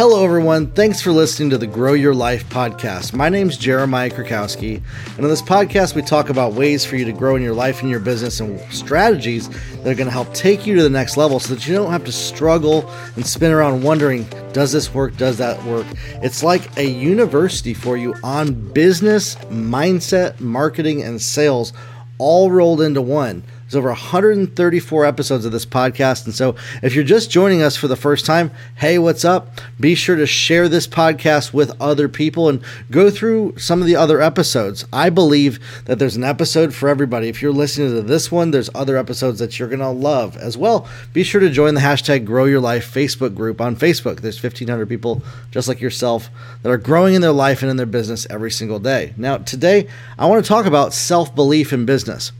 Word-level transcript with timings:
Hello, 0.00 0.24
everyone. 0.24 0.68
Thanks 0.68 1.02
for 1.02 1.12
listening 1.12 1.50
to 1.50 1.58
the 1.58 1.66
Grow 1.66 1.92
Your 1.92 2.14
Life 2.14 2.48
podcast. 2.48 3.12
My 3.12 3.28
name's 3.28 3.58
Jeremiah 3.58 4.08
Krakowski, 4.08 4.80
and 5.16 5.18
on 5.18 5.28
this 5.28 5.42
podcast, 5.42 5.94
we 5.94 6.00
talk 6.00 6.30
about 6.30 6.54
ways 6.54 6.86
for 6.86 6.96
you 6.96 7.04
to 7.04 7.12
grow 7.12 7.36
in 7.36 7.42
your 7.42 7.52
life 7.52 7.82
and 7.82 7.90
your 7.90 8.00
business 8.00 8.40
and 8.40 8.58
strategies 8.72 9.50
that 9.50 9.86
are 9.86 9.94
going 9.94 10.06
to 10.06 10.10
help 10.10 10.32
take 10.32 10.66
you 10.66 10.74
to 10.74 10.82
the 10.82 10.88
next 10.88 11.18
level 11.18 11.38
so 11.38 11.54
that 11.54 11.68
you 11.68 11.74
don't 11.74 11.90
have 11.90 12.06
to 12.06 12.12
struggle 12.12 12.90
and 13.16 13.26
spin 13.26 13.52
around 13.52 13.82
wondering, 13.82 14.26
does 14.54 14.72
this 14.72 14.94
work? 14.94 15.18
Does 15.18 15.36
that 15.36 15.62
work? 15.64 15.86
It's 16.22 16.42
like 16.42 16.78
a 16.78 16.88
university 16.88 17.74
for 17.74 17.98
you 17.98 18.14
on 18.24 18.54
business, 18.72 19.34
mindset, 19.50 20.40
marketing, 20.40 21.02
and 21.02 21.20
sales 21.20 21.74
all 22.16 22.50
rolled 22.50 22.80
into 22.80 23.02
one. 23.02 23.42
There's 23.70 23.78
over 23.78 23.90
134 23.90 25.04
episodes 25.06 25.44
of 25.44 25.52
this 25.52 25.64
podcast. 25.64 26.24
And 26.24 26.34
so 26.34 26.56
if 26.82 26.96
you're 26.96 27.04
just 27.04 27.30
joining 27.30 27.62
us 27.62 27.76
for 27.76 27.86
the 27.86 27.94
first 27.94 28.26
time, 28.26 28.50
hey, 28.74 28.98
what's 28.98 29.24
up? 29.24 29.60
Be 29.78 29.94
sure 29.94 30.16
to 30.16 30.26
share 30.26 30.68
this 30.68 30.88
podcast 30.88 31.52
with 31.52 31.80
other 31.80 32.08
people 32.08 32.48
and 32.48 32.64
go 32.90 33.10
through 33.10 33.54
some 33.58 33.80
of 33.80 33.86
the 33.86 33.94
other 33.94 34.20
episodes. 34.20 34.84
I 34.92 35.08
believe 35.08 35.60
that 35.84 36.00
there's 36.00 36.16
an 36.16 36.24
episode 36.24 36.74
for 36.74 36.88
everybody. 36.88 37.28
If 37.28 37.42
you're 37.42 37.52
listening 37.52 37.90
to 37.90 38.02
this 38.02 38.32
one, 38.32 38.50
there's 38.50 38.70
other 38.74 38.96
episodes 38.96 39.38
that 39.38 39.56
you're 39.56 39.68
going 39.68 39.78
to 39.78 39.88
love 39.88 40.36
as 40.36 40.56
well. 40.56 40.88
Be 41.12 41.22
sure 41.22 41.40
to 41.40 41.48
join 41.48 41.74
the 41.74 41.80
hashtag 41.80 42.24
Grow 42.24 42.46
Your 42.46 42.60
Life 42.60 42.92
Facebook 42.92 43.36
group 43.36 43.60
on 43.60 43.76
Facebook. 43.76 44.20
There's 44.20 44.42
1,500 44.42 44.88
people 44.88 45.22
just 45.52 45.68
like 45.68 45.80
yourself 45.80 46.28
that 46.64 46.70
are 46.70 46.76
growing 46.76 47.14
in 47.14 47.22
their 47.22 47.30
life 47.30 47.62
and 47.62 47.70
in 47.70 47.76
their 47.76 47.86
business 47.86 48.26
every 48.30 48.50
single 48.50 48.80
day. 48.80 49.14
Now, 49.16 49.38
today, 49.38 49.86
I 50.18 50.26
want 50.26 50.44
to 50.44 50.48
talk 50.48 50.66
about 50.66 50.92
self 50.92 51.32
belief 51.36 51.72
in 51.72 51.86
business. 51.86 52.32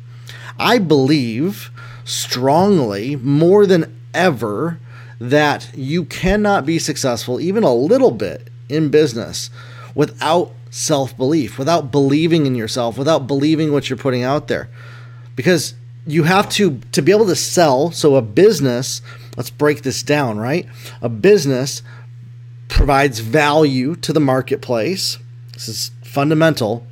I 0.60 0.78
believe 0.78 1.70
strongly 2.04 3.16
more 3.16 3.66
than 3.66 3.98
ever 4.12 4.78
that 5.18 5.70
you 5.74 6.04
cannot 6.04 6.66
be 6.66 6.78
successful, 6.78 7.40
even 7.40 7.64
a 7.64 7.74
little 7.74 8.10
bit, 8.10 8.50
in 8.68 8.90
business 8.90 9.50
without 9.94 10.52
self 10.70 11.16
belief, 11.16 11.58
without 11.58 11.90
believing 11.90 12.46
in 12.46 12.54
yourself, 12.54 12.96
without 12.96 13.26
believing 13.26 13.72
what 13.72 13.88
you're 13.88 13.96
putting 13.96 14.22
out 14.22 14.48
there. 14.48 14.68
Because 15.34 15.74
you 16.06 16.24
have 16.24 16.48
to 16.50 16.78
to 16.92 17.02
be 17.02 17.12
able 17.12 17.26
to 17.26 17.36
sell 17.36 17.90
so 17.90 18.16
a 18.16 18.22
business 18.22 19.02
let's 19.36 19.50
break 19.50 19.82
this 19.82 20.02
down 20.02 20.38
right? 20.38 20.66
A 21.00 21.08
business 21.08 21.82
provides 22.68 23.18
value 23.18 23.96
to 23.96 24.12
the 24.12 24.20
marketplace. 24.20 25.18
This 25.52 25.68
is 25.68 25.90
fundamental. 26.02 26.86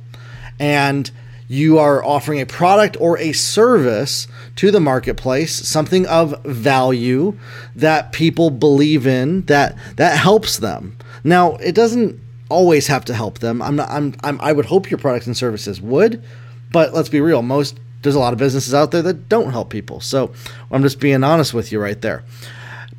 And 0.59 1.09
you 1.51 1.79
are 1.79 2.05
offering 2.05 2.39
a 2.39 2.45
product 2.45 2.95
or 2.99 3.17
a 3.17 3.33
service 3.33 4.27
to 4.55 4.69
the 4.69 4.79
marketplace, 4.79 5.67
something 5.67 6.05
of 6.05 6.45
value 6.45 7.35
that 7.75 8.13
people 8.13 8.51
believe 8.51 9.07
in 9.07 9.41
that 9.45 9.75
that 9.95 10.17
helps 10.17 10.57
them. 10.57 10.95
Now, 11.23 11.55
it 11.55 11.73
doesn't 11.73 12.19
always 12.49 12.85
have 12.87 13.03
to 13.05 13.15
help 13.15 13.39
them. 13.39 13.61
I'm 13.63 13.75
not 13.75 13.89
I'm, 13.89 14.13
I'm 14.23 14.39
I 14.39 14.53
would 14.53 14.67
hope 14.67 14.91
your 14.91 14.99
products 14.99 15.25
and 15.25 15.35
services 15.35 15.81
would, 15.81 16.23
but 16.71 16.93
let's 16.93 17.09
be 17.09 17.19
real, 17.19 17.41
most 17.41 17.79
there's 18.03 18.15
a 18.15 18.19
lot 18.19 18.31
of 18.31 18.39
businesses 18.39 18.73
out 18.73 18.91
there 18.91 19.01
that 19.01 19.27
don't 19.27 19.51
help 19.51 19.69
people. 19.71 19.99
So, 19.99 20.31
I'm 20.71 20.83
just 20.83 21.01
being 21.01 21.23
honest 21.23 21.53
with 21.53 21.71
you 21.71 21.81
right 21.81 21.99
there. 21.99 22.23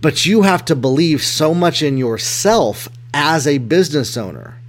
But 0.00 0.26
you 0.26 0.42
have 0.42 0.64
to 0.66 0.74
believe 0.74 1.22
so 1.22 1.54
much 1.54 1.82
in 1.82 1.96
yourself 1.96 2.88
as 3.14 3.46
a 3.46 3.58
business 3.58 4.16
owner 4.16 4.59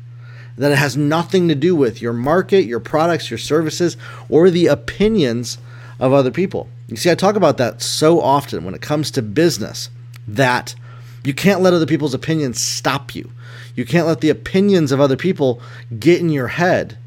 that 0.58 0.72
it 0.72 0.78
has 0.78 0.98
nothing 0.98 1.48
to 1.48 1.56
do 1.56 1.76
with 1.76 2.02
your 2.02 2.14
market, 2.14 2.66
your 2.66 2.80
products, 2.80 3.30
your 3.30 3.38
services, 3.38 3.98
or 4.30 4.50
the 4.50 4.68
opinions 4.68 5.58
of 6.00 6.14
other 6.14 6.32
people. 6.32 6.68
You 6.88 6.98
see, 6.98 7.12
I 7.12 7.16
talk 7.16 7.36
about 7.36 7.58
that 7.58 7.82
so 7.82 8.20
often 8.20 8.66
when 8.66 8.74
it 8.74 8.82
comes 8.82 9.12
to 9.12 9.22
business 9.22 9.90
that 10.28 10.76
you 11.24 11.34
can't 11.34 11.62
let 11.62 11.74
other 11.74 11.86
people's 11.86 12.14
opinions 12.14 12.60
stop 12.60 13.16
you. 13.16 13.32
You 13.76 13.86
can't 13.86 14.08
let 14.08 14.22
the 14.22 14.30
opinions 14.30 14.92
of 14.92 15.00
other 15.00 15.16
people 15.16 15.62
get 15.98 16.20
in 16.20 16.30
your 16.30 16.50
head. 16.50 16.98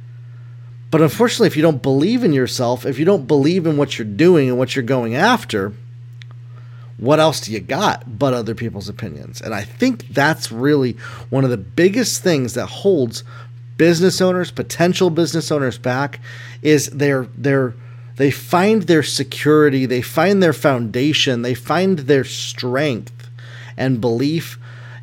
But 0.90 1.02
unfortunately, 1.02 1.48
if 1.48 1.56
you 1.56 1.62
don't 1.62 1.82
believe 1.82 2.22
in 2.22 2.32
yourself, 2.32 2.86
if 2.86 2.98
you 2.98 3.04
don't 3.04 3.26
believe 3.26 3.66
in 3.66 3.76
what 3.76 3.98
you're 3.98 4.06
doing 4.06 4.48
and 4.48 4.58
what 4.58 4.74
you're 4.74 4.84
going 4.84 5.14
after, 5.14 5.72
what 6.98 7.18
else 7.18 7.40
do 7.40 7.52
you 7.52 7.60
got 7.60 8.18
but 8.18 8.34
other 8.34 8.54
people's 8.54 8.88
opinions? 8.88 9.40
And 9.40 9.54
I 9.54 9.62
think 9.62 10.08
that's 10.08 10.52
really 10.52 10.92
one 11.30 11.44
of 11.44 11.50
the 11.50 11.56
biggest 11.56 12.22
things 12.22 12.54
that 12.54 12.66
holds 12.66 13.24
business 13.76 14.20
owners, 14.20 14.50
potential 14.50 15.10
business 15.10 15.50
owners 15.50 15.78
back 15.78 16.20
is 16.62 16.88
they're 16.90 17.26
they're 17.36 17.74
they 18.16 18.30
find 18.30 18.82
their 18.82 19.02
security, 19.02 19.86
they 19.86 20.02
find 20.02 20.40
their 20.42 20.52
foundation, 20.52 21.42
they 21.42 21.54
find 21.54 22.00
their 22.00 22.22
strength 22.22 23.28
and 23.76 24.00
belief 24.00 24.58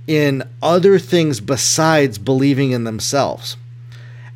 in 0.07 0.43
other 0.61 0.97
things 0.97 1.41
besides 1.41 2.17
believing 2.17 2.71
in 2.71 2.85
themselves. 2.85 3.57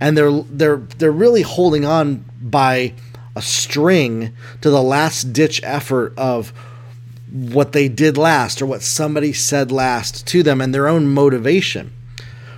And 0.01 0.17
they're 0.17 0.31
they're 0.31 0.77
they're 0.97 1.11
really 1.11 1.41
holding 1.41 1.85
on 1.85 2.25
by 2.41 2.93
a 3.35 3.41
string 3.41 4.33
to 4.61 4.69
the 4.69 4.81
last 4.81 5.33
ditch 5.33 5.61
effort 5.63 6.13
of 6.17 6.53
what 7.35 7.73
they 7.73 7.90
did 7.90 8.18
last 8.18 8.62
or 8.62 8.66
what 8.66 8.81
somebody 8.81 9.34
said 9.34 9.69
last 9.72 10.25
to 10.28 10.41
them 10.41 10.62
and 10.62 10.73
their 10.73 10.88
own 10.88 11.07
motivation. 11.07 11.91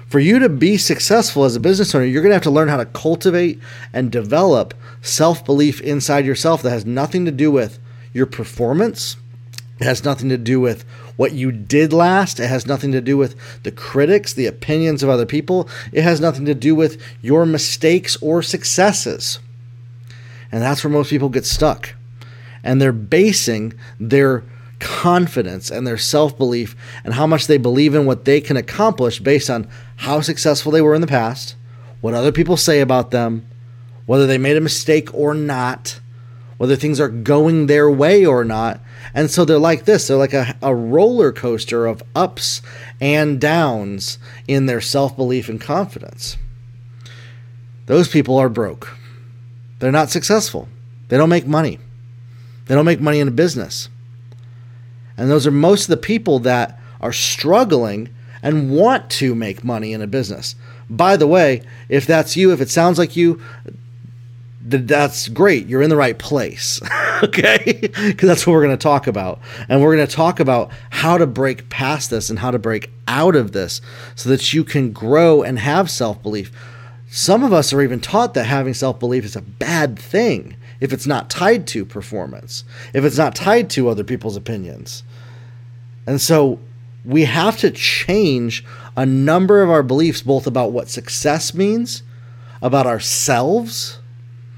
For 0.07 0.19
you 0.19 0.39
to 0.39 0.49
be 0.49 0.77
successful 0.77 1.43
as 1.43 1.55
a 1.55 1.59
business 1.59 1.93
owner, 1.95 2.05
you're 2.05 2.21
going 2.21 2.29
to 2.29 2.35
have 2.35 2.43
to 2.43 2.51
learn 2.51 2.69
how 2.69 2.77
to 2.77 2.85
cultivate 2.85 3.59
and 3.91 4.11
develop 4.11 4.73
self 5.01 5.43
belief 5.43 5.81
inside 5.81 6.25
yourself 6.25 6.61
that 6.61 6.69
has 6.69 6.85
nothing 6.85 7.25
to 7.25 7.31
do 7.31 7.51
with 7.51 7.79
your 8.13 8.27
performance. 8.27 9.17
It 9.79 9.83
has 9.83 10.05
nothing 10.05 10.29
to 10.29 10.38
do 10.38 10.59
with 10.59 10.83
what 11.17 11.33
you 11.33 11.51
did 11.51 11.91
last. 11.91 12.39
It 12.39 12.47
has 12.47 12.65
nothing 12.65 12.91
to 12.91 13.01
do 13.01 13.17
with 13.17 13.35
the 13.63 13.71
critics, 13.71 14.33
the 14.33 14.45
opinions 14.45 15.03
of 15.03 15.09
other 15.09 15.25
people. 15.25 15.67
It 15.91 16.03
has 16.03 16.21
nothing 16.21 16.45
to 16.45 16.55
do 16.55 16.73
with 16.73 17.01
your 17.21 17.45
mistakes 17.45 18.15
or 18.21 18.41
successes. 18.41 19.39
And 20.51 20.61
that's 20.61 20.83
where 20.83 20.91
most 20.91 21.09
people 21.09 21.29
get 21.29 21.45
stuck. 21.45 21.95
And 22.63 22.81
they're 22.81 22.91
basing 22.91 23.73
their 23.99 24.44
confidence 24.79 25.71
and 25.71 25.85
their 25.85 25.97
self 25.97 26.38
belief 26.38 26.75
and 27.03 27.13
how 27.13 27.27
much 27.27 27.47
they 27.47 27.57
believe 27.57 27.95
in 27.95 28.05
what 28.05 28.25
they 28.25 28.41
can 28.41 28.57
accomplish 28.57 29.19
based 29.19 29.49
on 29.49 29.67
how 29.97 30.21
successful 30.21 30.71
they 30.71 30.81
were 30.81 30.95
in 30.95 31.01
the 31.01 31.07
past, 31.07 31.55
what 32.01 32.13
other 32.13 32.31
people 32.31 32.57
say 32.57 32.79
about 32.79 33.11
them, 33.11 33.47
whether 34.05 34.27
they 34.27 34.38
made 34.38 34.57
a 34.57 34.61
mistake 34.61 35.13
or 35.13 35.33
not, 35.33 35.99
whether 36.57 36.75
things 36.75 36.99
are 36.99 37.09
going 37.09 37.67
their 37.67 37.89
way 37.89 38.25
or 38.25 38.43
not. 38.43 38.79
And 39.13 39.29
so 39.31 39.45
they're 39.45 39.57
like 39.57 39.85
this 39.85 40.07
they're 40.07 40.17
like 40.17 40.33
a, 40.33 40.55
a 40.61 40.75
roller 40.75 41.31
coaster 41.31 41.85
of 41.85 42.03
ups 42.15 42.61
and 42.99 43.39
downs 43.39 44.19
in 44.47 44.65
their 44.65 44.81
self 44.81 45.15
belief 45.15 45.49
and 45.49 45.59
confidence. 45.59 46.38
Those 47.88 48.09
people 48.09 48.38
are 48.38 48.49
broke. 48.49 48.97
They're 49.79 49.91
not 49.91 50.09
successful. 50.09 50.67
They 51.07 51.17
don't 51.17 51.29
make 51.29 51.47
money. 51.47 51.79
They 52.65 52.75
don't 52.75 52.85
make 52.85 52.99
money 52.99 53.19
in 53.19 53.27
a 53.27 53.31
business. 53.31 53.89
And 55.17 55.29
those 55.29 55.47
are 55.47 55.51
most 55.51 55.83
of 55.83 55.89
the 55.89 55.97
people 55.97 56.39
that 56.39 56.79
are 57.01 57.13
struggling 57.13 58.09
and 58.44 58.72
want 58.72 59.09
to 59.09 59.35
make 59.35 59.63
money 59.63 59.94
in 59.94 60.01
a 60.01 60.07
business. 60.07 60.55
By 60.89 61.17
the 61.17 61.28
way, 61.28 61.63
if 61.89 62.05
that's 62.05 62.38
you, 62.38 62.51
if 62.53 62.61
it 62.61 62.69
sounds 62.69 62.97
like 62.97 63.16
you, 63.16 63.41
that's 64.61 65.27
great. 65.29 65.67
You're 65.67 65.81
in 65.81 65.89
the 65.89 65.95
right 65.95 66.17
place. 66.17 66.81
okay? 67.23 67.79
Because 67.81 68.27
that's 68.27 68.45
what 68.45 68.53
we're 68.53 68.63
going 68.63 68.77
to 68.77 68.81
talk 68.81 69.07
about. 69.07 69.39
And 69.69 69.81
we're 69.81 69.95
going 69.95 70.07
to 70.07 70.16
talk 70.16 70.39
about 70.39 70.72
how 70.89 71.17
to 71.17 71.25
break 71.25 71.69
past 71.69 72.09
this 72.09 72.29
and 72.29 72.39
how 72.39 72.51
to 72.51 72.59
break 72.59 72.91
out 73.07 73.35
of 73.35 73.53
this 73.53 73.81
so 74.16 74.29
that 74.29 74.53
you 74.53 74.63
can 74.63 74.91
grow 74.91 75.41
and 75.41 75.59
have 75.59 75.89
self 75.89 76.22
belief. 76.22 76.51
Some 77.09 77.44
of 77.44 77.53
us 77.53 77.72
are 77.72 77.81
even 77.81 78.01
taught 78.01 78.33
that 78.33 78.45
having 78.45 78.73
self 78.73 79.00
belief 79.00 79.23
is 79.23 79.35
a 79.35 79.41
bad 79.41 79.97
thing 79.97 80.56
if 80.79 80.94
it's 80.94 81.07
not 81.07 81.29
tied 81.29 81.66
to 81.67 81.85
performance, 81.85 82.63
if 82.94 83.03
it's 83.03 83.17
not 83.17 83.35
tied 83.35 83.69
to 83.72 83.89
other 83.89 84.03
people's 84.03 84.35
opinions. 84.35 85.03
And 86.07 86.22
so 86.22 86.59
we 87.06 87.25
have 87.25 87.57
to 87.57 87.69
change 87.69 88.66
a 88.95 89.06
number 89.06 89.62
of 89.62 89.69
our 89.69 89.83
beliefs, 89.83 90.21
both 90.21 90.48
about 90.48 90.71
what 90.71 90.89
success 90.89 91.54
means, 91.54 92.01
about 92.62 92.88
ourselves, 92.88 94.00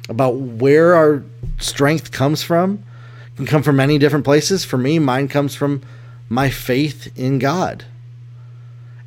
about 0.08 0.36
where 0.38 0.96
our 0.96 1.24
strength 1.58 2.12
comes 2.12 2.42
from. 2.42 2.84
It 3.28 3.36
can 3.36 3.46
come 3.46 3.64
from 3.64 3.76
many 3.76 3.98
different 3.98 4.26
places. 4.26 4.64
For 4.64 4.78
me, 4.78 5.00
mine 5.00 5.28
comes 5.28 5.56
from 5.56 5.82
my 6.30 6.50
faith 6.50 7.12
in 7.18 7.40
God. 7.40 7.86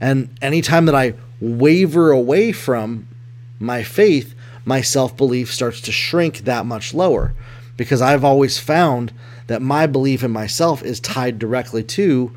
And 0.01 0.37
anytime 0.43 0.87
that 0.87 0.95
I 0.95 1.15
waver 1.41 2.11
away 2.11 2.53
from 2.53 3.09
my 3.59 3.83
faith, 3.83 4.35
my 4.65 4.81
self 4.81 5.17
belief 5.17 5.53
starts 5.53 5.81
to 5.83 5.93
shrink 5.93 6.39
that 6.39 6.67
much 6.67 6.93
lower 6.93 7.35
because 7.77 8.03
I've 8.03 8.25
always 8.25 8.59
found 8.59 9.13
that 9.53 9.63
my 9.63 9.87
belief 9.87 10.25
in 10.25 10.31
myself 10.31 10.83
is 10.83 10.99
tied 11.01 11.39
directly 11.39 11.83
to 11.83 12.33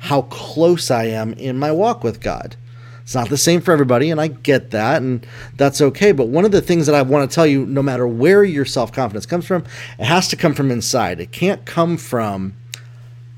how 0.00 0.22
close 0.22 0.90
I 0.90 1.04
am 1.04 1.32
in 1.34 1.58
my 1.58 1.72
walk 1.72 2.02
with 2.02 2.20
God. 2.20 2.56
It's 3.02 3.14
not 3.14 3.28
the 3.28 3.36
same 3.36 3.60
for 3.60 3.70
everybody, 3.70 4.10
and 4.10 4.20
I 4.20 4.26
get 4.26 4.72
that, 4.72 5.00
and 5.00 5.24
that's 5.54 5.80
okay. 5.80 6.10
But 6.10 6.26
one 6.26 6.44
of 6.44 6.50
the 6.50 6.60
things 6.60 6.86
that 6.86 6.94
I 6.96 7.02
want 7.02 7.30
to 7.30 7.32
tell 7.32 7.46
you, 7.46 7.64
no 7.64 7.80
matter 7.80 8.06
where 8.08 8.42
your 8.42 8.64
self 8.64 8.90
confidence 8.90 9.26
comes 9.26 9.46
from, 9.46 9.64
it 9.98 10.06
has 10.06 10.26
to 10.28 10.36
come 10.36 10.54
from 10.54 10.72
inside. 10.72 11.20
It 11.20 11.30
can't 11.30 11.64
come 11.64 11.96
from 11.96 12.56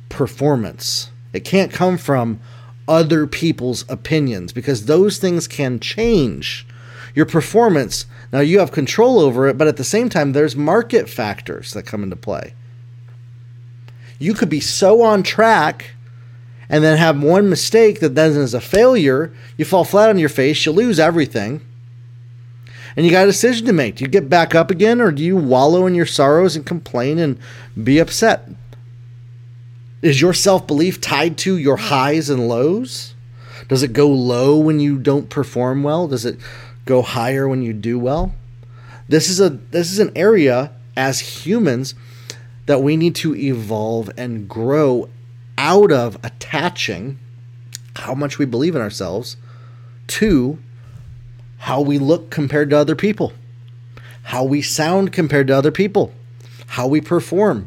performance, 0.08 1.10
it 1.34 1.40
can't 1.40 1.70
come 1.70 1.98
from 1.98 2.40
other 2.88 3.26
people's 3.26 3.84
opinions 3.90 4.54
because 4.54 4.86
those 4.86 5.18
things 5.18 5.46
can 5.46 5.78
change 5.78 6.66
your 7.14 7.26
performance. 7.26 8.06
Now 8.32 8.40
you 8.40 8.60
have 8.60 8.72
control 8.72 9.18
over 9.18 9.48
it, 9.48 9.58
but 9.58 9.68
at 9.68 9.76
the 9.76 9.84
same 9.84 10.08
time, 10.08 10.32
there's 10.32 10.56
market 10.56 11.10
factors 11.10 11.74
that 11.74 11.84
come 11.84 12.02
into 12.02 12.16
play. 12.16 12.54
You 14.18 14.34
could 14.34 14.48
be 14.48 14.60
so 14.60 15.02
on 15.02 15.22
track 15.22 15.92
and 16.68 16.84
then 16.84 16.98
have 16.98 17.22
one 17.22 17.48
mistake 17.48 18.00
that 18.00 18.14
then 18.14 18.32
is 18.32 18.54
a 18.54 18.60
failure. 18.60 19.32
You 19.56 19.64
fall 19.64 19.84
flat 19.84 20.10
on 20.10 20.18
your 20.18 20.28
face, 20.28 20.64
you 20.66 20.72
lose 20.72 20.98
everything. 20.98 21.60
And 22.96 23.06
you 23.06 23.12
got 23.12 23.24
a 23.24 23.30
decision 23.30 23.66
to 23.66 23.72
make. 23.72 23.96
Do 23.96 24.04
you 24.04 24.10
get 24.10 24.28
back 24.28 24.54
up 24.54 24.70
again 24.70 25.00
or 25.00 25.12
do 25.12 25.22
you 25.22 25.36
wallow 25.36 25.86
in 25.86 25.94
your 25.94 26.06
sorrows 26.06 26.56
and 26.56 26.66
complain 26.66 27.18
and 27.18 27.38
be 27.82 27.98
upset? 27.98 28.48
Is 30.02 30.20
your 30.20 30.34
self 30.34 30.66
belief 30.66 31.00
tied 31.00 31.38
to 31.38 31.56
your 31.56 31.76
highs 31.76 32.28
and 32.28 32.48
lows? 32.48 33.14
Does 33.68 33.82
it 33.82 33.92
go 33.92 34.08
low 34.08 34.58
when 34.58 34.80
you 34.80 34.98
don't 34.98 35.30
perform 35.30 35.82
well? 35.82 36.08
Does 36.08 36.24
it 36.24 36.38
go 36.86 37.02
higher 37.02 37.48
when 37.48 37.62
you 37.62 37.72
do 37.72 37.98
well? 37.98 38.34
This 39.08 39.28
is 39.28 39.40
a 39.40 39.50
this 39.50 39.92
is 39.92 39.98
an 39.98 40.12
area 40.16 40.72
as 40.96 41.20
humans 41.20 41.94
that 42.68 42.82
we 42.82 42.98
need 42.98 43.14
to 43.14 43.34
evolve 43.34 44.10
and 44.18 44.46
grow 44.46 45.08
out 45.56 45.90
of 45.90 46.18
attaching 46.22 47.18
how 47.96 48.14
much 48.14 48.38
we 48.38 48.44
believe 48.44 48.76
in 48.76 48.82
ourselves 48.82 49.38
to 50.06 50.58
how 51.56 51.80
we 51.80 51.98
look 51.98 52.30
compared 52.30 52.68
to 52.68 52.76
other 52.76 52.94
people, 52.94 53.32
how 54.24 54.44
we 54.44 54.60
sound 54.60 55.14
compared 55.14 55.46
to 55.46 55.56
other 55.56 55.70
people, 55.70 56.12
how 56.66 56.86
we 56.86 57.00
perform, 57.00 57.66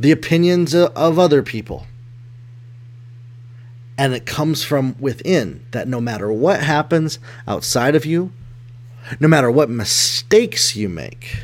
the 0.00 0.10
opinions 0.10 0.74
of 0.74 1.16
other 1.16 1.40
people. 1.40 1.86
And 3.96 4.14
it 4.14 4.26
comes 4.26 4.64
from 4.64 4.96
within 4.98 5.64
that 5.70 5.86
no 5.86 6.00
matter 6.00 6.32
what 6.32 6.60
happens 6.60 7.20
outside 7.46 7.94
of 7.94 8.04
you, 8.04 8.32
no 9.20 9.28
matter 9.28 9.48
what 9.48 9.70
mistakes 9.70 10.74
you 10.74 10.88
make, 10.88 11.36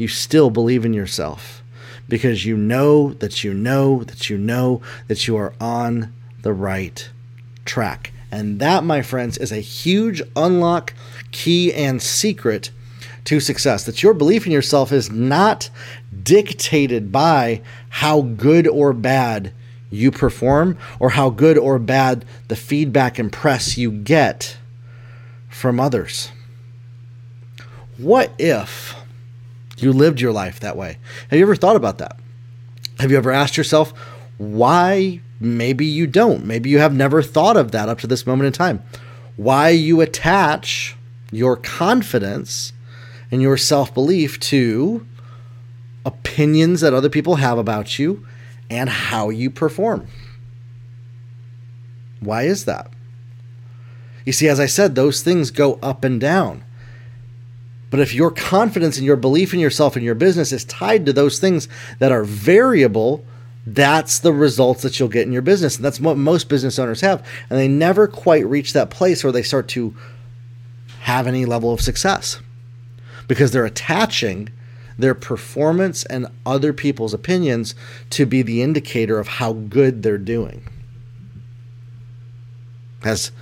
you 0.00 0.08
still 0.08 0.50
believe 0.50 0.84
in 0.84 0.94
yourself 0.94 1.62
because 2.08 2.44
you 2.44 2.56
know 2.56 3.12
that 3.14 3.44
you 3.44 3.54
know 3.54 4.02
that 4.04 4.28
you 4.28 4.36
know 4.36 4.82
that 5.06 5.28
you 5.28 5.36
are 5.36 5.54
on 5.60 6.12
the 6.42 6.52
right 6.52 7.08
track. 7.64 8.12
And 8.32 8.60
that, 8.60 8.84
my 8.84 9.02
friends, 9.02 9.38
is 9.38 9.52
a 9.52 9.60
huge 9.60 10.22
unlock, 10.36 10.94
key, 11.30 11.72
and 11.72 12.00
secret 12.00 12.70
to 13.24 13.40
success. 13.40 13.84
That 13.84 14.02
your 14.02 14.14
belief 14.14 14.46
in 14.46 14.52
yourself 14.52 14.92
is 14.92 15.10
not 15.10 15.70
dictated 16.22 17.12
by 17.12 17.62
how 17.88 18.22
good 18.22 18.66
or 18.66 18.92
bad 18.92 19.52
you 19.90 20.10
perform 20.10 20.78
or 21.00 21.10
how 21.10 21.30
good 21.30 21.58
or 21.58 21.78
bad 21.78 22.24
the 22.48 22.56
feedback 22.56 23.18
and 23.18 23.32
press 23.32 23.76
you 23.76 23.90
get 23.90 24.56
from 25.48 25.80
others. 25.80 26.30
What 27.96 28.32
if 28.38 28.94
you 29.82 29.92
lived 29.92 30.20
your 30.20 30.32
life 30.32 30.60
that 30.60 30.76
way? 30.76 30.98
Have 31.28 31.38
you 31.38 31.44
ever 31.44 31.56
thought 31.56 31.76
about 31.76 31.98
that? 31.98 32.18
Have 32.98 33.10
you 33.10 33.16
ever 33.16 33.30
asked 33.30 33.56
yourself 33.56 33.92
why 34.38 35.20
maybe 35.38 35.86
you 35.86 36.06
don't? 36.06 36.44
Maybe 36.44 36.70
you 36.70 36.78
have 36.78 36.94
never 36.94 37.22
thought 37.22 37.56
of 37.56 37.72
that 37.72 37.88
up 37.88 37.98
to 38.00 38.06
this 38.06 38.26
moment 38.26 38.46
in 38.46 38.52
time. 38.52 38.82
Why 39.36 39.70
you 39.70 40.00
attach 40.00 40.96
your 41.30 41.56
confidence 41.56 42.72
and 43.30 43.40
your 43.40 43.56
self 43.56 43.94
belief 43.94 44.38
to 44.40 45.06
opinions 46.04 46.80
that 46.80 46.94
other 46.94 47.08
people 47.10 47.36
have 47.36 47.58
about 47.58 47.98
you 47.98 48.26
and 48.68 48.88
how 48.88 49.28
you 49.28 49.50
perform. 49.50 50.06
Why 52.20 52.42
is 52.42 52.64
that? 52.64 52.90
You 54.24 54.32
see, 54.32 54.48
as 54.48 54.60
I 54.60 54.66
said, 54.66 54.94
those 54.94 55.22
things 55.22 55.50
go 55.50 55.78
up 55.82 56.04
and 56.04 56.20
down. 56.20 56.64
But 57.90 58.00
if 58.00 58.14
your 58.14 58.30
confidence 58.30 58.96
and 58.96 59.04
your 59.04 59.16
belief 59.16 59.52
in 59.52 59.60
yourself 59.60 59.96
and 59.96 60.04
your 60.04 60.14
business 60.14 60.52
is 60.52 60.64
tied 60.64 61.04
to 61.06 61.12
those 61.12 61.38
things 61.38 61.68
that 61.98 62.12
are 62.12 62.24
variable, 62.24 63.24
that's 63.66 64.20
the 64.20 64.32
results 64.32 64.82
that 64.82 64.98
you'll 64.98 65.08
get 65.08 65.26
in 65.26 65.32
your 65.32 65.42
business. 65.42 65.76
And 65.76 65.84
that's 65.84 66.00
what 66.00 66.16
most 66.16 66.48
business 66.48 66.78
owners 66.78 67.00
have. 67.00 67.26
And 67.50 67.58
they 67.58 67.68
never 67.68 68.06
quite 68.06 68.46
reach 68.46 68.72
that 68.72 68.90
place 68.90 69.24
where 69.24 69.32
they 69.32 69.42
start 69.42 69.68
to 69.68 69.94
have 71.00 71.26
any 71.26 71.44
level 71.44 71.72
of 71.72 71.80
success 71.80 72.40
because 73.26 73.50
they're 73.50 73.64
attaching 73.64 74.50
their 74.98 75.14
performance 75.14 76.04
and 76.04 76.26
other 76.46 76.72
people's 76.72 77.14
opinions 77.14 77.74
to 78.10 78.26
be 78.26 78.42
the 78.42 78.62
indicator 78.62 79.18
of 79.18 79.26
how 79.28 79.52
good 79.52 80.02
they're 80.02 80.18
doing. 80.18 80.68
As 83.02 83.32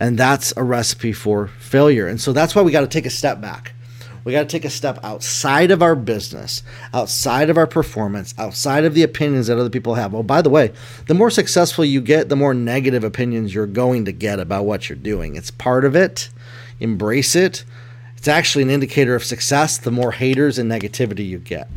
and 0.00 0.18
that's 0.18 0.52
a 0.56 0.62
recipe 0.62 1.12
for 1.12 1.48
failure. 1.48 2.06
And 2.06 2.20
so 2.20 2.32
that's 2.32 2.54
why 2.54 2.62
we 2.62 2.72
got 2.72 2.80
to 2.80 2.86
take 2.86 3.06
a 3.06 3.10
step 3.10 3.40
back. 3.40 3.73
We 4.24 4.32
got 4.32 4.40
to 4.40 4.46
take 4.46 4.64
a 4.64 4.70
step 4.70 4.98
outside 5.02 5.70
of 5.70 5.82
our 5.82 5.94
business, 5.94 6.62
outside 6.94 7.50
of 7.50 7.58
our 7.58 7.66
performance, 7.66 8.34
outside 8.38 8.84
of 8.84 8.94
the 8.94 9.02
opinions 9.02 9.48
that 9.48 9.58
other 9.58 9.68
people 9.68 9.96
have. 9.96 10.14
Oh, 10.14 10.22
by 10.22 10.40
the 10.40 10.48
way, 10.48 10.72
the 11.06 11.14
more 11.14 11.30
successful 11.30 11.84
you 11.84 12.00
get, 12.00 12.30
the 12.30 12.36
more 12.36 12.54
negative 12.54 13.04
opinions 13.04 13.54
you're 13.54 13.66
going 13.66 14.06
to 14.06 14.12
get 14.12 14.40
about 14.40 14.64
what 14.64 14.88
you're 14.88 14.96
doing. 14.96 15.36
It's 15.36 15.50
part 15.50 15.84
of 15.84 15.94
it. 15.94 16.30
Embrace 16.80 17.36
it. 17.36 17.64
It's 18.16 18.26
actually 18.26 18.62
an 18.62 18.70
indicator 18.70 19.14
of 19.14 19.24
success 19.24 19.76
the 19.76 19.90
more 19.90 20.12
haters 20.12 20.58
and 20.58 20.70
negativity 20.70 21.28
you 21.28 21.38
get. 21.38 21.68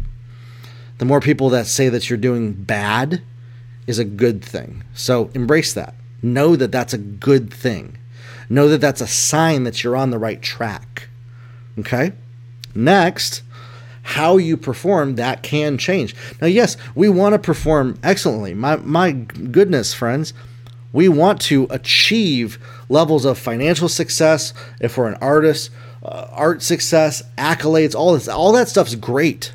The 0.99 1.05
more 1.05 1.19
people 1.19 1.49
that 1.49 1.67
say 1.67 1.89
that 1.89 2.09
you're 2.09 2.17
doing 2.17 2.53
bad 2.53 3.21
is 3.87 3.99
a 3.99 4.05
good 4.05 4.43
thing. 4.43 4.85
So 4.93 5.29
embrace 5.33 5.73
that. 5.73 5.95
Know 6.21 6.55
that 6.55 6.71
that's 6.71 6.93
a 6.93 6.97
good 6.97 7.53
thing. 7.53 7.97
Know 8.49 8.69
that 8.69 8.79
that's 8.79 9.01
a 9.01 9.07
sign 9.07 9.63
that 9.65 9.83
you're 9.83 9.97
on 9.97 10.11
the 10.11 10.17
right 10.17 10.41
track. 10.41 11.09
Okay? 11.77 12.13
Next, 12.77 13.41
how 14.03 14.37
you 14.37 14.55
perform 14.55 15.15
that 15.15 15.43
can 15.43 15.77
change. 15.77 16.15
Now, 16.39 16.47
yes, 16.47 16.77
we 16.95 17.09
want 17.09 17.33
to 17.33 17.39
perform 17.39 17.99
excellently. 18.03 18.53
My 18.53 18.77
my 18.77 19.11
goodness, 19.11 19.93
friends, 19.93 20.33
we 20.93 21.09
want 21.09 21.41
to 21.41 21.67
achieve 21.69 22.59
levels 22.87 23.25
of 23.25 23.37
financial 23.37 23.89
success 23.89 24.53
if 24.79 24.97
we're 24.97 25.07
an 25.07 25.17
artist 25.21 25.71
uh, 26.03 26.27
art 26.31 26.61
success, 26.61 27.23
accolades, 27.37 27.95
all 27.95 28.13
this, 28.13 28.27
all 28.27 28.51
that 28.53 28.69
stuff's 28.69 28.95
great. 28.95 29.51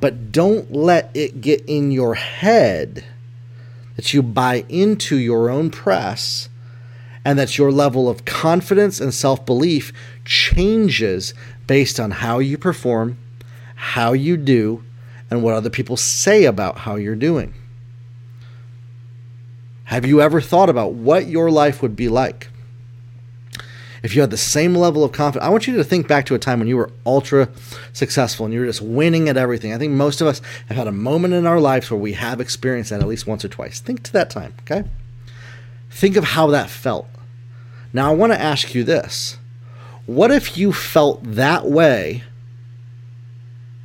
But 0.00 0.32
don't 0.32 0.72
let 0.72 1.10
it 1.14 1.40
get 1.40 1.64
in 1.66 1.92
your 1.92 2.16
head 2.16 3.04
that 3.96 4.12
you 4.12 4.22
buy 4.22 4.64
into 4.68 5.16
your 5.16 5.48
own 5.48 5.70
press 5.70 6.48
and 7.24 7.38
that 7.38 7.56
your 7.56 7.70
level 7.70 8.08
of 8.08 8.24
confidence 8.24 9.00
and 9.00 9.14
self 9.14 9.46
belief 9.46 9.92
changes 10.24 11.34
based 11.66 11.98
on 12.00 12.10
how 12.10 12.38
you 12.38 12.58
perform, 12.58 13.18
how 13.74 14.12
you 14.12 14.36
do, 14.36 14.84
and 15.30 15.42
what 15.42 15.54
other 15.54 15.70
people 15.70 15.96
say 15.96 16.44
about 16.44 16.78
how 16.78 16.96
you're 16.96 17.16
doing. 17.16 17.54
Have 19.84 20.06
you 20.06 20.20
ever 20.20 20.40
thought 20.40 20.68
about 20.68 20.92
what 20.92 21.26
your 21.26 21.50
life 21.50 21.82
would 21.82 21.96
be 21.96 22.08
like 22.08 22.48
if 24.02 24.14
you 24.14 24.20
had 24.20 24.30
the 24.30 24.36
same 24.36 24.74
level 24.74 25.04
of 25.04 25.12
confidence, 25.12 25.46
I 25.46 25.50
want 25.50 25.66
you 25.66 25.76
to 25.76 25.84
think 25.84 26.08
back 26.08 26.26
to 26.26 26.34
a 26.34 26.38
time 26.38 26.58
when 26.58 26.68
you 26.68 26.76
were 26.76 26.90
ultra 27.06 27.48
successful 27.92 28.44
and 28.44 28.52
you 28.52 28.60
were 28.60 28.66
just 28.66 28.82
winning 28.82 29.28
at 29.28 29.36
everything. 29.36 29.72
I 29.72 29.78
think 29.78 29.92
most 29.92 30.20
of 30.20 30.26
us 30.26 30.40
have 30.66 30.76
had 30.76 30.88
a 30.88 30.92
moment 30.92 31.34
in 31.34 31.46
our 31.46 31.60
lives 31.60 31.90
where 31.90 32.00
we 32.00 32.14
have 32.14 32.40
experienced 32.40 32.90
that 32.90 33.00
at 33.00 33.06
least 33.06 33.26
once 33.26 33.44
or 33.44 33.48
twice. 33.48 33.80
Think 33.80 34.02
to 34.04 34.12
that 34.12 34.30
time, 34.30 34.54
okay? 34.62 34.88
Think 35.90 36.16
of 36.16 36.24
how 36.24 36.48
that 36.48 36.68
felt. 36.68 37.06
Now, 37.92 38.10
I 38.10 38.14
want 38.14 38.32
to 38.32 38.40
ask 38.40 38.74
you 38.74 38.82
this 38.82 39.38
What 40.06 40.30
if 40.30 40.56
you 40.56 40.72
felt 40.72 41.22
that 41.22 41.66
way 41.66 42.24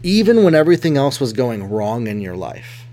even 0.04 0.44
when 0.44 0.56
everything 0.56 0.98
else 0.98 1.20
was 1.20 1.34
going 1.34 1.70
wrong 1.70 2.08
in 2.08 2.22
your 2.22 2.36
life? 2.36 2.86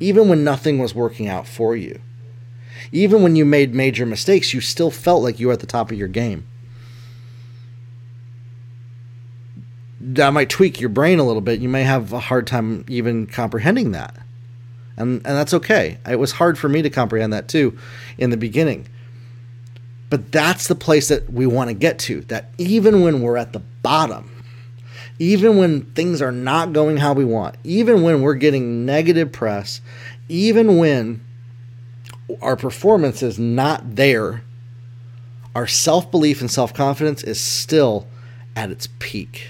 Even 0.00 0.28
when 0.28 0.44
nothing 0.44 0.78
was 0.78 0.94
working 0.94 1.28
out 1.28 1.46
for 1.46 1.76
you? 1.76 2.00
even 2.94 3.22
when 3.22 3.34
you 3.34 3.44
made 3.44 3.74
major 3.74 4.06
mistakes, 4.06 4.54
you 4.54 4.60
still 4.60 4.90
felt 4.90 5.22
like 5.22 5.40
you 5.40 5.48
were 5.48 5.52
at 5.52 5.58
the 5.58 5.66
top 5.66 5.90
of 5.90 5.98
your 5.98 6.08
game. 6.08 6.46
That 10.00 10.32
might 10.32 10.48
tweak 10.48 10.80
your 10.80 10.90
brain 10.90 11.18
a 11.18 11.24
little 11.24 11.40
bit. 11.40 11.60
You 11.60 11.68
may 11.68 11.82
have 11.82 12.12
a 12.12 12.20
hard 12.20 12.46
time 12.46 12.84
even 12.88 13.26
comprehending 13.26 13.90
that. 13.92 14.16
And, 14.96 15.14
and 15.26 15.36
that's 15.36 15.54
okay. 15.54 15.98
It 16.08 16.20
was 16.20 16.32
hard 16.32 16.56
for 16.56 16.68
me 16.68 16.82
to 16.82 16.90
comprehend 16.90 17.32
that 17.32 17.48
too 17.48 17.76
in 18.16 18.30
the 18.30 18.36
beginning. 18.36 18.86
But 20.14 20.30
that's 20.30 20.68
the 20.68 20.76
place 20.76 21.08
that 21.08 21.28
we 21.28 21.44
want 21.44 21.70
to 21.70 21.74
get 21.74 21.98
to. 21.98 22.20
That 22.20 22.50
even 22.56 23.02
when 23.02 23.20
we're 23.20 23.36
at 23.36 23.52
the 23.52 23.58
bottom, 23.58 24.30
even 25.18 25.56
when 25.56 25.86
things 25.86 26.22
are 26.22 26.30
not 26.30 26.72
going 26.72 26.98
how 26.98 27.14
we 27.14 27.24
want, 27.24 27.56
even 27.64 28.02
when 28.02 28.22
we're 28.22 28.34
getting 28.34 28.86
negative 28.86 29.32
press, 29.32 29.80
even 30.28 30.78
when 30.78 31.20
our 32.40 32.54
performance 32.54 33.24
is 33.24 33.40
not 33.40 33.96
there, 33.96 34.44
our 35.52 35.66
self 35.66 36.12
belief 36.12 36.40
and 36.40 36.48
self 36.48 36.72
confidence 36.72 37.24
is 37.24 37.40
still 37.40 38.06
at 38.54 38.70
its 38.70 38.86
peak, 39.00 39.48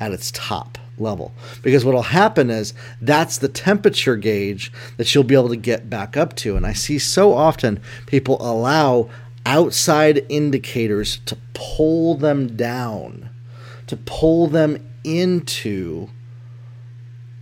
at 0.00 0.10
its 0.10 0.32
top. 0.32 0.76
level. 0.98 1.32
Because 1.62 1.84
what 1.84 1.94
will 1.94 2.02
happen 2.02 2.50
is 2.50 2.74
that's 3.00 3.38
the 3.38 3.48
temperature 3.48 4.16
gauge 4.16 4.72
that 4.96 5.14
you'll 5.14 5.22
be 5.22 5.36
able 5.36 5.50
to 5.50 5.56
get 5.56 5.88
back 5.88 6.16
up 6.16 6.34
to. 6.38 6.56
And 6.56 6.66
I 6.66 6.72
see 6.72 6.98
so 6.98 7.32
often 7.32 7.80
people 8.06 8.36
allow 8.40 9.08
outside 9.44 10.24
indicators 10.28 11.18
to 11.26 11.36
pull 11.54 12.16
them 12.16 12.56
down, 12.56 13.30
to 13.86 13.96
pull 13.96 14.46
them 14.46 14.88
into 15.04 16.08